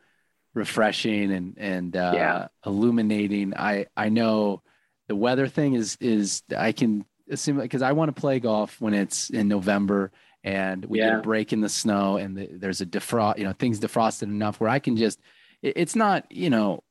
[0.54, 2.48] refreshing and and uh, yeah.
[2.66, 3.54] illuminating.
[3.56, 4.62] I I know
[5.08, 8.94] the weather thing is is I can assume because I want to play golf when
[8.94, 10.12] it's in November
[10.44, 11.10] and we yeah.
[11.10, 14.24] get a break in the snow and the, there's a defrost, you know, things defrosted
[14.24, 15.20] enough where I can just,
[15.62, 16.84] it, it's not, you know,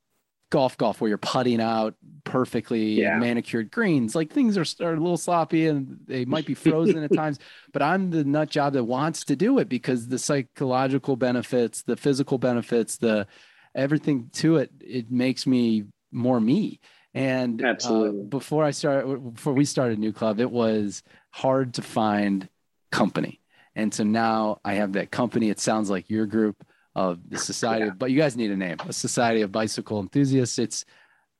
[0.49, 1.95] golf golf where you're putting out
[2.25, 3.17] perfectly yeah.
[3.17, 4.13] manicured greens.
[4.15, 7.39] Like things are, are a little sloppy and they might be frozen at times,
[7.71, 11.97] but I'm the nut job that wants to do it because the psychological benefits, the
[11.97, 13.27] physical benefits, the
[13.75, 16.79] everything to it, it makes me more me.
[17.15, 21.75] And uh, absolutely, uh, before I started, before we started New Club, it was hard
[21.75, 22.47] to find
[22.91, 23.39] company.
[23.75, 25.49] And so now I have that company.
[25.49, 26.65] It sounds like your group
[26.95, 27.91] of the society, yeah.
[27.97, 30.59] but you guys need a name, a society of bicycle enthusiasts.
[30.59, 30.85] It's,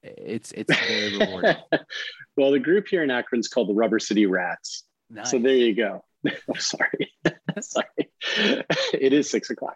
[0.01, 1.55] it's, it's very rewarding.
[2.36, 4.84] well, the group here in Akron is called the Rubber City Rats.
[5.09, 5.29] Nice.
[5.29, 6.03] So there you go.
[6.25, 7.11] I'm sorry.
[7.61, 7.86] sorry.
[8.93, 9.75] it is six o'clock,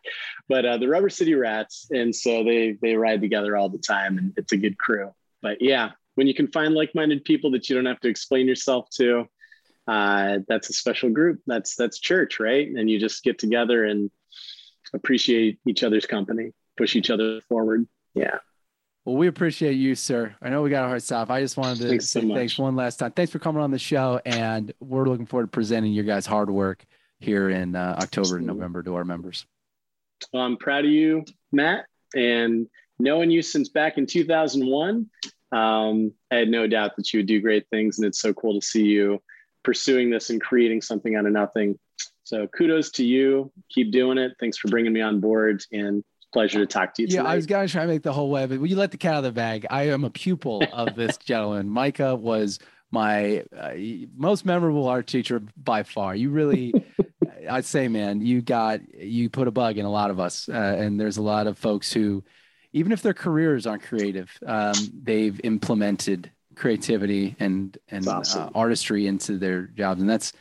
[0.50, 1.88] but uh, the Rubber City Rats.
[1.92, 5.62] And so they, they ride together all the time and it's a good crew but
[5.62, 9.26] yeah, when you can find like-minded people that you don't have to explain yourself to,
[9.88, 11.42] uh, that's a special group.
[11.48, 12.68] That's that's church, right?
[12.68, 14.12] And you just get together and
[14.94, 17.88] appreciate each other's company, push each other forward.
[18.14, 18.40] Yeah.
[19.06, 20.36] Well, we appreciate you, sir.
[20.42, 21.30] I know we got a hard stop.
[21.30, 23.12] I just wanted to thanks say so thanks one last time.
[23.12, 26.50] Thanks for coming on the show, and we're looking forward to presenting your guys' hard
[26.50, 26.84] work
[27.20, 28.50] here in uh, October Absolutely.
[28.50, 29.46] and November to our members.
[30.34, 31.24] Well, I'm proud of you,
[31.54, 31.86] Matt,
[32.16, 32.68] and
[33.00, 35.10] knowing you since back in 2001,
[35.54, 37.98] um, I had no doubt that you would do great things.
[37.98, 39.22] And it's so cool to see you
[39.68, 41.78] pursuing this and creating something out of nothing.
[42.24, 43.52] So kudos to you.
[43.70, 44.32] Keep doing it.
[44.40, 47.10] Thanks for bringing me on board and pleasure to talk to you.
[47.12, 48.98] Yeah, I was going to try to make the whole web, but you let the
[48.98, 49.66] cat out of the bag.
[49.70, 51.70] I am a pupil of this gentleman.
[51.70, 52.60] Micah was
[52.92, 53.74] my uh,
[54.16, 56.16] most memorable art teacher by far.
[56.16, 56.74] You really,
[57.50, 60.48] I'd say, man, you got, you put a bug in a lot of us.
[60.48, 62.24] Uh, and there's a lot of folks who,
[62.72, 68.44] even if their careers aren't creative, um, they've implemented creativity and and awesome.
[68.44, 70.34] uh, artistry into their jobs, and that's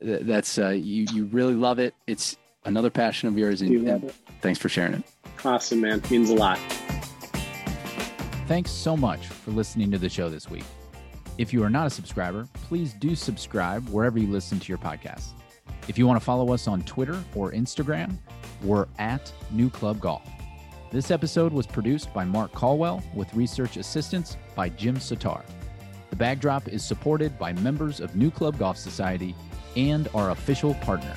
[0.00, 1.94] that's uh, you you really love it.
[2.06, 5.04] It's another passion of yours, and, and thanks for sharing it.
[5.44, 6.02] Awesome, man.
[6.10, 6.58] Means a lot.
[8.46, 10.64] Thanks so much for listening to the show this week.
[11.38, 15.28] If you are not a subscriber, please do subscribe wherever you listen to your podcast.
[15.88, 18.16] If you want to follow us on Twitter or Instagram,
[18.62, 20.22] we're at New Club Golf.
[20.92, 25.42] This episode was produced by Mark Caldwell with research assistance by Jim Sitar.
[26.10, 29.34] The backdrop is supported by members of New Club Golf Society
[29.74, 31.16] and our official partners.